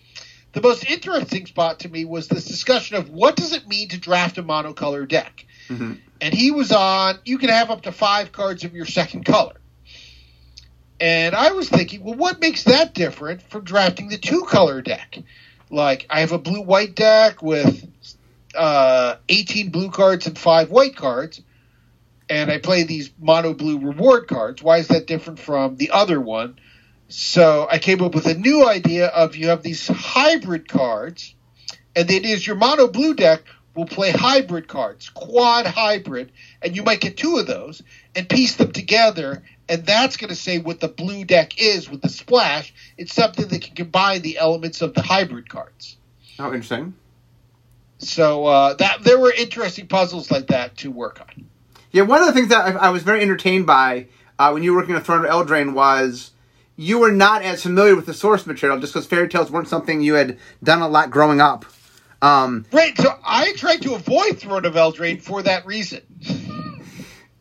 The 0.53 0.62
most 0.62 0.88
interesting 0.88 1.47
spot 1.47 1.79
to 1.79 1.89
me 1.89 2.05
was 2.05 2.27
this 2.27 2.45
discussion 2.45 2.95
of 2.95 3.09
what 3.09 3.36
does 3.36 3.53
it 3.53 3.67
mean 3.67 3.89
to 3.89 3.97
draft 3.99 4.38
a 4.38 4.43
monocolor 4.43 5.07
deck 5.07 5.47
Mhm. 5.67 5.97
and 6.21 6.31
he 6.31 6.51
was 6.51 6.71
on 6.71 7.17
you 7.25 7.39
can 7.39 7.49
have 7.49 7.71
up 7.71 7.81
to 7.83 7.91
five 7.91 8.31
cards 8.31 8.63
of 8.63 8.75
your 8.75 8.86
second 8.86 9.25
color 9.25 9.55
and 10.99 11.36
i 11.36 11.51
was 11.51 11.69
thinking 11.69 12.03
well 12.03 12.15
what 12.15 12.39
makes 12.39 12.63
that 12.63 12.93
different 12.93 13.41
from 13.41 13.63
drafting 13.63 14.10
the 14.10 14.17
two 14.17 14.43
color 14.43 14.82
deck? 14.82 15.19
Like 15.69 16.06
i 16.10 16.19
have 16.19 16.32
a 16.32 16.38
blue 16.38 16.62
white 16.62 16.95
deck 16.95 17.41
with 17.41 17.89
uh, 18.56 19.15
18 19.29 19.71
blue 19.71 19.89
cards 19.89 20.27
and 20.27 20.38
five 20.38 20.69
white 20.69 20.95
cards 20.95 21.41
and 22.29 22.51
i 22.51 22.60
play 22.60 22.84
these 22.84 23.12
mono 23.19 23.53
blue 23.53 23.79
reward 23.79 24.27
cards. 24.27 24.62
Why 24.62 24.77
is 24.77 24.88
that 24.89 25.08
different 25.08 25.39
from 25.39 25.77
the 25.77 25.91
other 25.91 26.21
one? 26.21 26.58
So 27.08 27.67
i 27.69 27.79
came 27.79 28.01
up 28.01 28.13
with 28.13 28.27
a 28.27 28.36
new 28.36 28.67
idea 28.67 29.08
of 29.08 29.36
you 29.36 29.47
have 29.47 29.63
these 29.63 29.88
hybrid 29.88 30.67
cards 30.67 31.36
and 31.95 32.10
it 32.10 32.25
is 32.25 32.45
your 32.45 32.56
mono 32.56 32.88
blue 32.88 33.13
deck 33.13 33.43
will 33.75 33.86
play 33.86 34.12
hybrid 34.12 34.67
cards, 34.67 35.09
quad 35.09 35.65
hybrid, 35.65 36.31
and 36.62 36.75
you 36.75 36.83
might 36.83 37.01
get 37.01 37.17
two 37.17 37.38
of 37.38 37.47
those 37.47 37.81
and 38.15 38.29
piece 38.29 38.55
them 38.55 38.71
together, 38.71 39.43
and 39.67 39.86
that's 39.86 40.17
going 40.17 40.29
to 40.29 40.36
say 40.36 40.59
what 40.59 40.79
the 40.79 40.88
blue 40.88 41.25
deck 41.25 41.59
is 41.59 41.89
with 41.89 42.01
the 42.01 42.09
splash. 42.09 42.73
It's 42.97 43.13
something 43.13 43.47
that 43.47 43.62
can 43.62 43.75
combine 43.75 44.21
the 44.21 44.38
elements 44.38 44.81
of 44.81 44.93
the 44.93 45.01
hybrid 45.01 45.49
cards. 45.49 45.97
Oh, 46.39 46.47
interesting. 46.47 46.93
So 47.99 48.45
uh, 48.45 48.73
that 48.75 49.03
there 49.03 49.19
were 49.19 49.31
interesting 49.31 49.88
puzzles 49.88 50.29
like 50.29 50.47
that 50.47 50.77
to 50.77 50.91
work 50.91 51.21
on. 51.21 51.45
Yeah, 51.91 52.03
one 52.03 52.21
of 52.21 52.27
the 52.27 52.33
things 52.33 52.49
that 52.49 52.75
I, 52.75 52.88
I 52.88 52.89
was 52.89 53.03
very 53.03 53.21
entertained 53.21 53.65
by 53.65 54.07
uh, 54.38 54.51
when 54.51 54.63
you 54.63 54.73
were 54.73 54.79
working 54.79 54.95
on 54.95 55.03
Throne 55.03 55.25
of 55.25 55.31
Eldraine 55.31 55.73
was 55.73 56.31
you 56.75 56.99
were 56.99 57.12
not 57.12 57.43
as 57.43 57.63
familiar 57.63 57.95
with 57.95 58.05
the 58.05 58.13
source 58.13 58.45
material 58.45 58.79
just 58.79 58.93
because 58.93 59.05
fairy 59.05 59.29
tales 59.29 59.51
weren't 59.51 59.67
something 59.67 60.01
you 60.01 60.15
had 60.15 60.38
done 60.63 60.81
a 60.81 60.88
lot 60.88 61.12
growing 61.12 61.39
up. 61.39 61.65
Um, 62.23 62.65
Right, 62.71 62.97
so 62.97 63.09
I 63.25 63.53
tried 63.57 63.81
to 63.83 63.95
avoid 63.95 64.39
Throne 64.39 64.65
of 64.65 64.75
Eldraine 64.75 65.21
for 65.21 65.43
that 65.43 65.65
reason. 65.65 66.01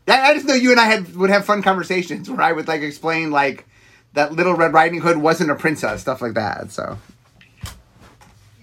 I, 0.08 0.30
I 0.30 0.34
just 0.34 0.44
know 0.46 0.54
you 0.54 0.72
and 0.72 0.80
I 0.80 0.86
had 0.86 1.14
would 1.14 1.30
have 1.30 1.44
fun 1.44 1.62
conversations 1.62 2.28
where 2.28 2.42
I 2.42 2.52
would 2.52 2.66
like 2.66 2.82
explain 2.82 3.30
like 3.30 3.66
that 4.14 4.32
Little 4.32 4.54
Red 4.54 4.74
Riding 4.74 5.00
Hood 5.00 5.16
wasn't 5.18 5.50
a 5.52 5.54
princess, 5.54 6.00
stuff 6.00 6.20
like 6.20 6.34
that. 6.34 6.72
So 6.72 6.98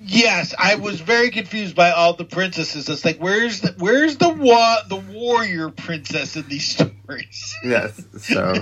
Yes, 0.02 0.54
I 0.58 0.76
was 0.76 1.00
very 1.02 1.30
confused 1.30 1.76
by 1.76 1.92
all 1.92 2.14
the 2.14 2.26
princesses. 2.26 2.90
It's 2.90 3.06
like, 3.06 3.18
where's 3.20 3.62
the 3.62 3.74
where's 3.78 4.18
the 4.18 4.30
wa- 4.30 4.84
the 4.88 4.96
warrior 4.98 5.70
princess 5.70 6.36
in 6.36 6.48
these 6.50 6.68
stories? 6.76 7.56
yes, 7.64 8.02
so 8.18 8.54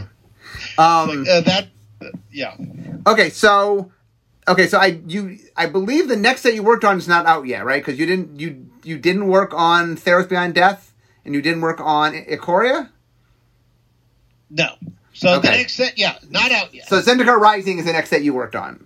um, 0.77 1.23
Like, 1.23 1.27
uh, 1.27 1.41
that, 1.41 1.67
yeah. 2.31 2.55
okay, 3.07 3.29
so 3.31 3.91
okay, 4.47 4.67
so 4.67 4.77
I 4.79 4.99
you 5.07 5.37
I 5.55 5.65
believe 5.67 6.07
the 6.07 6.15
next 6.15 6.43
that 6.43 6.53
you 6.55 6.63
worked 6.63 6.83
on 6.85 6.97
is 6.97 7.07
not 7.07 7.25
out 7.25 7.45
yet, 7.47 7.65
right? 7.65 7.83
Because 7.83 7.99
you 7.99 8.05
didn't 8.05 8.39
you 8.39 8.67
you 8.83 8.97
didn't 8.97 9.27
work 9.27 9.53
on 9.53 9.95
Theros 9.97 10.27
Beyond 10.29 10.55
Death 10.55 10.93
and 11.25 11.33
you 11.33 11.41
didn't 11.41 11.61
work 11.61 11.79
on 11.81 12.13
Ikoria. 12.13 12.89
No. 14.49 14.75
So 15.13 15.31
the 15.31 15.37
Okay. 15.49 15.57
next 15.57 15.73
set, 15.75 15.97
yeah, 15.97 16.17
not 16.29 16.51
out 16.51 16.73
yet. 16.73 16.87
So 16.87 17.01
Zendikar 17.01 17.37
Rising 17.37 17.79
is 17.79 17.85
the 17.85 17.93
next 17.93 18.09
set 18.09 18.21
you 18.23 18.33
worked 18.33 18.55
on. 18.55 18.85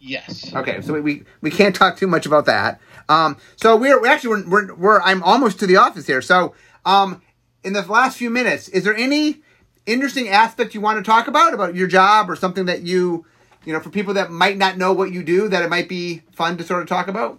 yes. 0.00 0.52
Okay, 0.54 0.80
so 0.80 0.94
we, 0.94 1.00
we, 1.00 1.22
we 1.42 1.50
can't 1.50 1.76
talk 1.76 1.96
too 1.96 2.06
much 2.08 2.26
about 2.26 2.46
that. 2.46 2.80
Um, 3.08 3.36
so 3.56 3.76
we're 3.76 4.00
we 4.00 4.08
actually 4.08 4.42
we're, 4.44 4.48
we're, 4.66 4.74
we're 4.74 5.00
I'm 5.02 5.22
almost 5.22 5.58
to 5.60 5.66
the 5.66 5.76
office 5.76 6.06
here. 6.06 6.22
So 6.22 6.54
um, 6.84 7.22
in 7.62 7.72
the 7.74 7.82
last 7.82 8.16
few 8.18 8.30
minutes, 8.30 8.68
is 8.68 8.84
there 8.84 8.96
any 8.96 9.42
interesting 9.86 10.28
aspect 10.28 10.74
you 10.74 10.80
want 10.80 10.98
to 10.98 11.08
talk 11.08 11.28
about 11.28 11.52
about 11.54 11.74
your 11.74 11.86
job 11.88 12.30
or 12.30 12.36
something 12.36 12.64
that 12.66 12.82
you 12.82 13.26
you 13.64 13.72
know 13.72 13.80
for 13.80 13.90
people 13.90 14.14
that 14.14 14.30
might 14.30 14.56
not 14.56 14.78
know 14.78 14.92
what 14.92 15.12
you 15.12 15.22
do 15.22 15.48
that 15.48 15.62
it 15.62 15.70
might 15.70 15.88
be 15.88 16.22
fun 16.32 16.56
to 16.58 16.64
sort 16.64 16.82
of 16.82 16.88
talk 16.88 17.08
about? 17.08 17.38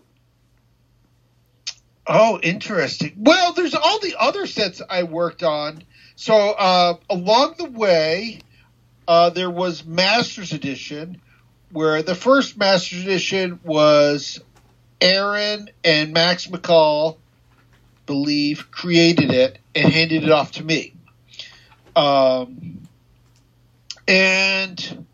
Oh, 2.05 2.39
interesting. 2.41 3.13
Well, 3.17 3.53
there's 3.53 3.75
all 3.75 3.99
the 3.99 4.15
other 4.19 4.45
sets 4.45 4.81
I 4.89 5.03
worked 5.03 5.41
on. 5.41 5.83
So 6.15 6.35
uh, 6.35 6.95
along 7.09 7.55
the 7.57 7.69
way, 7.69 8.39
uh, 9.07 9.29
there 9.29 9.49
was 9.49 9.85
Masters 9.85 10.51
Edition, 10.51 11.21
where 11.71 12.03
the 12.03 12.15
first 12.15 12.57
Masters 12.57 13.03
Edition 13.03 13.59
was 13.63 14.39
Aaron 14.99 15.69
and 15.83 16.13
Max 16.13 16.47
McCall, 16.47 17.17
believe, 18.05 18.69
created 18.69 19.31
it 19.31 19.59
and 19.73 19.91
handed 19.91 20.23
it 20.23 20.31
off 20.31 20.53
to 20.53 20.63
me. 20.63 20.93
Um, 21.95 22.87
and 24.07 25.05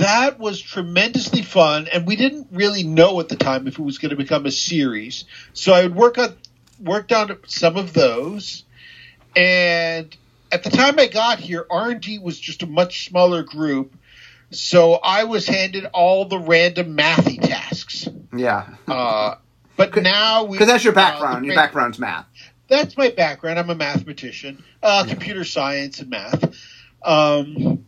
that 0.00 0.38
was 0.38 0.60
tremendously 0.60 1.42
fun, 1.42 1.88
and 1.92 2.06
we 2.06 2.16
didn't 2.16 2.48
really 2.52 2.82
know 2.82 3.20
at 3.20 3.28
the 3.28 3.36
time 3.36 3.66
if 3.66 3.78
it 3.78 3.82
was 3.82 3.98
going 3.98 4.10
to 4.10 4.16
become 4.16 4.46
a 4.46 4.50
series. 4.50 5.24
So 5.52 5.72
I 5.72 5.82
would 5.82 5.94
work 5.94 6.18
on 6.18 6.36
worked 6.80 7.12
on 7.12 7.36
some 7.46 7.76
of 7.76 7.92
those, 7.92 8.64
and 9.36 10.14
at 10.52 10.64
the 10.64 10.70
time 10.70 10.98
I 10.98 11.06
got 11.06 11.38
here, 11.38 11.64
R 11.70 11.90
and 11.90 12.00
D 12.00 12.18
was 12.18 12.38
just 12.38 12.62
a 12.62 12.66
much 12.66 13.06
smaller 13.08 13.42
group. 13.42 13.94
So 14.50 14.94
I 14.94 15.24
was 15.24 15.46
handed 15.46 15.84
all 15.92 16.24
the 16.24 16.38
random 16.38 16.96
mathy 16.96 17.40
tasks. 17.40 18.08
Yeah, 18.36 18.66
Uh, 18.88 19.36
but 19.76 19.94
now 20.02 20.46
because 20.46 20.66
that's 20.66 20.82
your 20.84 20.92
uh, 20.92 20.96
background. 20.96 21.44
your 21.44 21.54
great- 21.54 21.62
background's 21.62 21.98
math. 22.00 22.26
that's 22.68 22.96
my 22.96 23.10
background. 23.10 23.58
I'm 23.60 23.70
a 23.70 23.74
mathematician, 23.76 24.62
uh, 24.82 25.04
computer 25.08 25.44
science 25.44 26.00
and 26.00 26.10
math. 26.10 26.42
Um, 27.02 27.79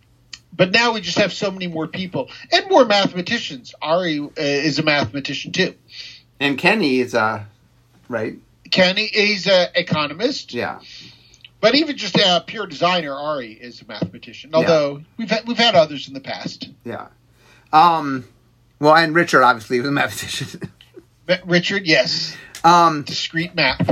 but 0.53 0.71
now 0.73 0.93
we 0.93 1.01
just 1.01 1.19
have 1.19 1.33
so 1.33 1.51
many 1.51 1.67
more 1.67 1.87
people 1.87 2.31
and 2.53 2.69
more 2.69 2.85
mathematicians. 2.85 3.75
Ari 3.83 4.21
uh, 4.21 4.31
is 4.37 4.79
a 4.79 4.83
mathematician 4.83 5.53
too. 5.53 5.75
And 6.41 6.59
Kenny 6.59 7.01
is 7.01 7.15
uh 7.15 7.45
right. 8.09 8.37
Kenny, 8.71 9.07
he's 9.07 9.47
an 9.47 9.69
economist, 9.75 10.55
Yeah, 10.55 10.81
but 11.61 11.75
even 11.75 11.97
just 11.97 12.17
a 12.17 12.43
pure 12.47 12.67
designer, 12.67 13.13
Ari 13.15 13.53
is 13.53 13.83
a 13.83 13.87
mathematician. 13.87 14.51
Although 14.55 15.03
we've 15.19 15.29
had, 15.31 15.47
we've 15.47 15.59
had 15.59 15.75
others 15.75 16.09
in 16.09 16.15
the 16.15 16.21
past. 16.21 16.69
yeah. 16.85 17.09
Um, 17.73 18.25
well, 18.81 18.95
and 18.97 19.15
Richard 19.15 19.43
obviously 19.43 19.79
was 19.79 19.89
a 19.89 19.93
mathematician. 19.93 20.71
Richard, 21.47 21.87
yes, 21.87 22.37
um, 22.65 23.03
discrete 23.03 23.55
math. 23.55 23.89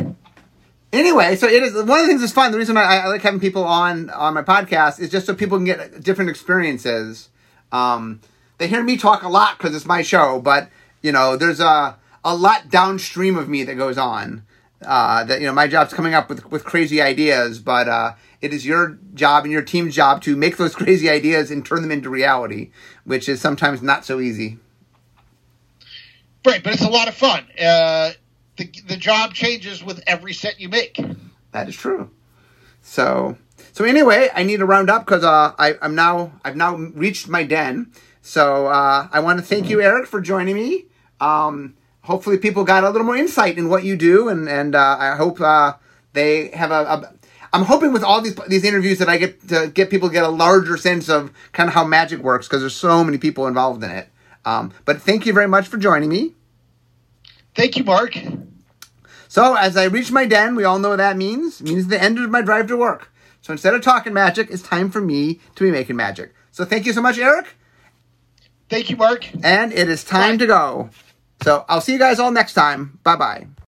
Anyway, 0.92 1.36
so 1.36 1.46
it 1.46 1.62
is 1.62 1.74
one 1.74 1.82
of 1.82 1.88
the 1.88 2.06
things 2.06 2.20
that's 2.20 2.32
fun. 2.32 2.50
The 2.50 2.58
reason 2.58 2.76
I, 2.76 2.82
I 2.82 3.06
like 3.06 3.22
having 3.22 3.38
people 3.38 3.64
on 3.64 4.10
on 4.10 4.34
my 4.34 4.42
podcast 4.42 4.98
is 4.98 5.08
just 5.08 5.26
so 5.26 5.34
people 5.34 5.58
can 5.58 5.64
get 5.64 6.02
different 6.02 6.30
experiences. 6.30 7.28
Um, 7.70 8.20
they 8.58 8.66
hear 8.66 8.82
me 8.82 8.96
talk 8.96 9.22
a 9.22 9.28
lot 9.28 9.56
because 9.56 9.74
it's 9.74 9.86
my 9.86 10.02
show, 10.02 10.40
but 10.40 10.68
you 11.00 11.12
know, 11.12 11.36
there's 11.36 11.60
a 11.60 11.96
a 12.24 12.34
lot 12.34 12.70
downstream 12.70 13.36
of 13.36 13.48
me 13.48 13.62
that 13.64 13.76
goes 13.76 13.98
on. 13.98 14.44
Uh, 14.84 15.24
that 15.24 15.40
you 15.40 15.46
know, 15.46 15.52
my 15.52 15.68
job's 15.68 15.94
coming 15.94 16.14
up 16.14 16.28
with 16.28 16.50
with 16.50 16.64
crazy 16.64 17.00
ideas, 17.00 17.60
but 17.60 17.86
uh, 17.86 18.12
it 18.40 18.52
is 18.52 18.66
your 18.66 18.98
job 19.14 19.44
and 19.44 19.52
your 19.52 19.62
team's 19.62 19.94
job 19.94 20.22
to 20.22 20.34
make 20.34 20.56
those 20.56 20.74
crazy 20.76 21.08
ideas 21.08 21.52
and 21.52 21.64
turn 21.64 21.82
them 21.82 21.92
into 21.92 22.10
reality, 22.10 22.70
which 23.04 23.28
is 23.28 23.40
sometimes 23.40 23.80
not 23.80 24.04
so 24.04 24.18
easy. 24.18 24.58
Right, 26.44 26.62
but 26.64 26.72
it's 26.72 26.82
a 26.82 26.88
lot 26.88 27.06
of 27.06 27.14
fun. 27.14 27.44
Uh, 27.62 28.12
the 28.60 28.70
the 28.86 28.96
job 28.96 29.32
changes 29.32 29.82
with 29.82 30.02
every 30.06 30.34
set 30.34 30.60
you 30.60 30.68
make. 30.68 31.00
That 31.52 31.68
is 31.68 31.74
true. 31.74 32.10
So, 32.82 33.36
So 33.72 33.84
anyway, 33.84 34.28
I 34.34 34.42
need 34.42 34.58
to 34.58 34.66
round 34.66 34.90
up 34.90 35.04
because 35.04 35.24
uh, 35.24 35.52
I, 35.58 35.76
I'm 35.82 35.94
now 35.94 36.32
I've 36.44 36.56
now 36.56 36.76
reached 36.76 37.28
my 37.28 37.42
den. 37.42 37.92
So 38.22 38.66
uh, 38.66 39.08
I 39.10 39.20
want 39.20 39.38
to 39.38 39.44
thank 39.44 39.70
you, 39.70 39.80
Erik, 39.80 40.06
for 40.06 40.20
joining 40.20 40.54
me. 40.54 40.86
Um, 41.20 41.74
hopefully, 42.02 42.36
people 42.38 42.64
got 42.64 42.84
a 42.84 42.90
little 42.90 43.06
more 43.06 43.16
insight 43.16 43.58
in 43.58 43.68
what 43.68 43.84
you 43.84 43.96
do, 43.96 44.28
and 44.28 44.48
and 44.48 44.74
uh, 44.74 44.96
I 44.98 45.16
hope 45.16 45.40
uh, 45.40 45.74
they 46.12 46.48
have 46.48 46.70
a, 46.70 46.82
a. 46.82 47.14
I'm 47.52 47.64
hoping 47.64 47.92
with 47.92 48.04
all 48.04 48.20
these 48.20 48.36
these 48.48 48.64
interviews 48.64 48.98
that 48.98 49.08
I 49.08 49.16
get 49.16 49.48
to 49.48 49.68
get 49.68 49.88
people 49.88 50.08
to 50.08 50.12
get 50.12 50.24
a 50.24 50.28
larger 50.28 50.76
sense 50.76 51.08
of 51.08 51.32
kind 51.52 51.68
of 51.68 51.74
how 51.74 51.84
magic 51.84 52.20
works 52.20 52.46
because 52.46 52.60
there's 52.60 52.76
so 52.76 53.02
many 53.02 53.16
people 53.18 53.46
involved 53.46 53.82
in 53.82 53.90
it. 53.90 54.08
Um, 54.44 54.72
but 54.84 55.00
thank 55.02 55.26
you 55.26 55.32
very 55.32 55.48
much 55.48 55.66
for 55.68 55.76
joining 55.78 56.08
me. 56.10 56.34
Thank 57.54 57.76
you, 57.76 57.84
Mark. 57.84 58.16
So 59.30 59.54
as 59.54 59.76
I 59.76 59.84
reach 59.84 60.10
my 60.10 60.26
den, 60.26 60.56
we 60.56 60.64
all 60.64 60.80
know 60.80 60.88
what 60.88 60.96
that 60.96 61.16
means. 61.16 61.60
It 61.60 61.68
means 61.68 61.86
the 61.86 62.02
end 62.02 62.18
of 62.18 62.28
my 62.30 62.42
drive 62.42 62.66
to 62.66 62.76
work. 62.76 63.12
So 63.42 63.52
instead 63.52 63.74
of 63.74 63.80
talking 63.80 64.12
magic, 64.12 64.50
it's 64.50 64.60
time 64.60 64.90
for 64.90 65.00
me 65.00 65.38
to 65.54 65.62
be 65.62 65.70
making 65.70 65.94
magic. 65.94 66.34
So 66.50 66.64
thank 66.64 66.84
you 66.84 66.92
so 66.92 67.00
much, 67.00 67.16
Erik. 67.16 67.46
Thank 68.68 68.90
you, 68.90 68.96
Mark. 68.96 69.28
And 69.44 69.72
it 69.72 69.88
is 69.88 70.02
time 70.02 70.32
Bye. 70.34 70.38
to 70.38 70.46
go. 70.48 70.90
So 71.44 71.64
I'll 71.68 71.80
see 71.80 71.92
you 71.92 71.98
guys 72.00 72.18
all 72.18 72.32
next 72.32 72.54
time. 72.54 72.98
Bye 73.04 73.14
bye. 73.14 73.46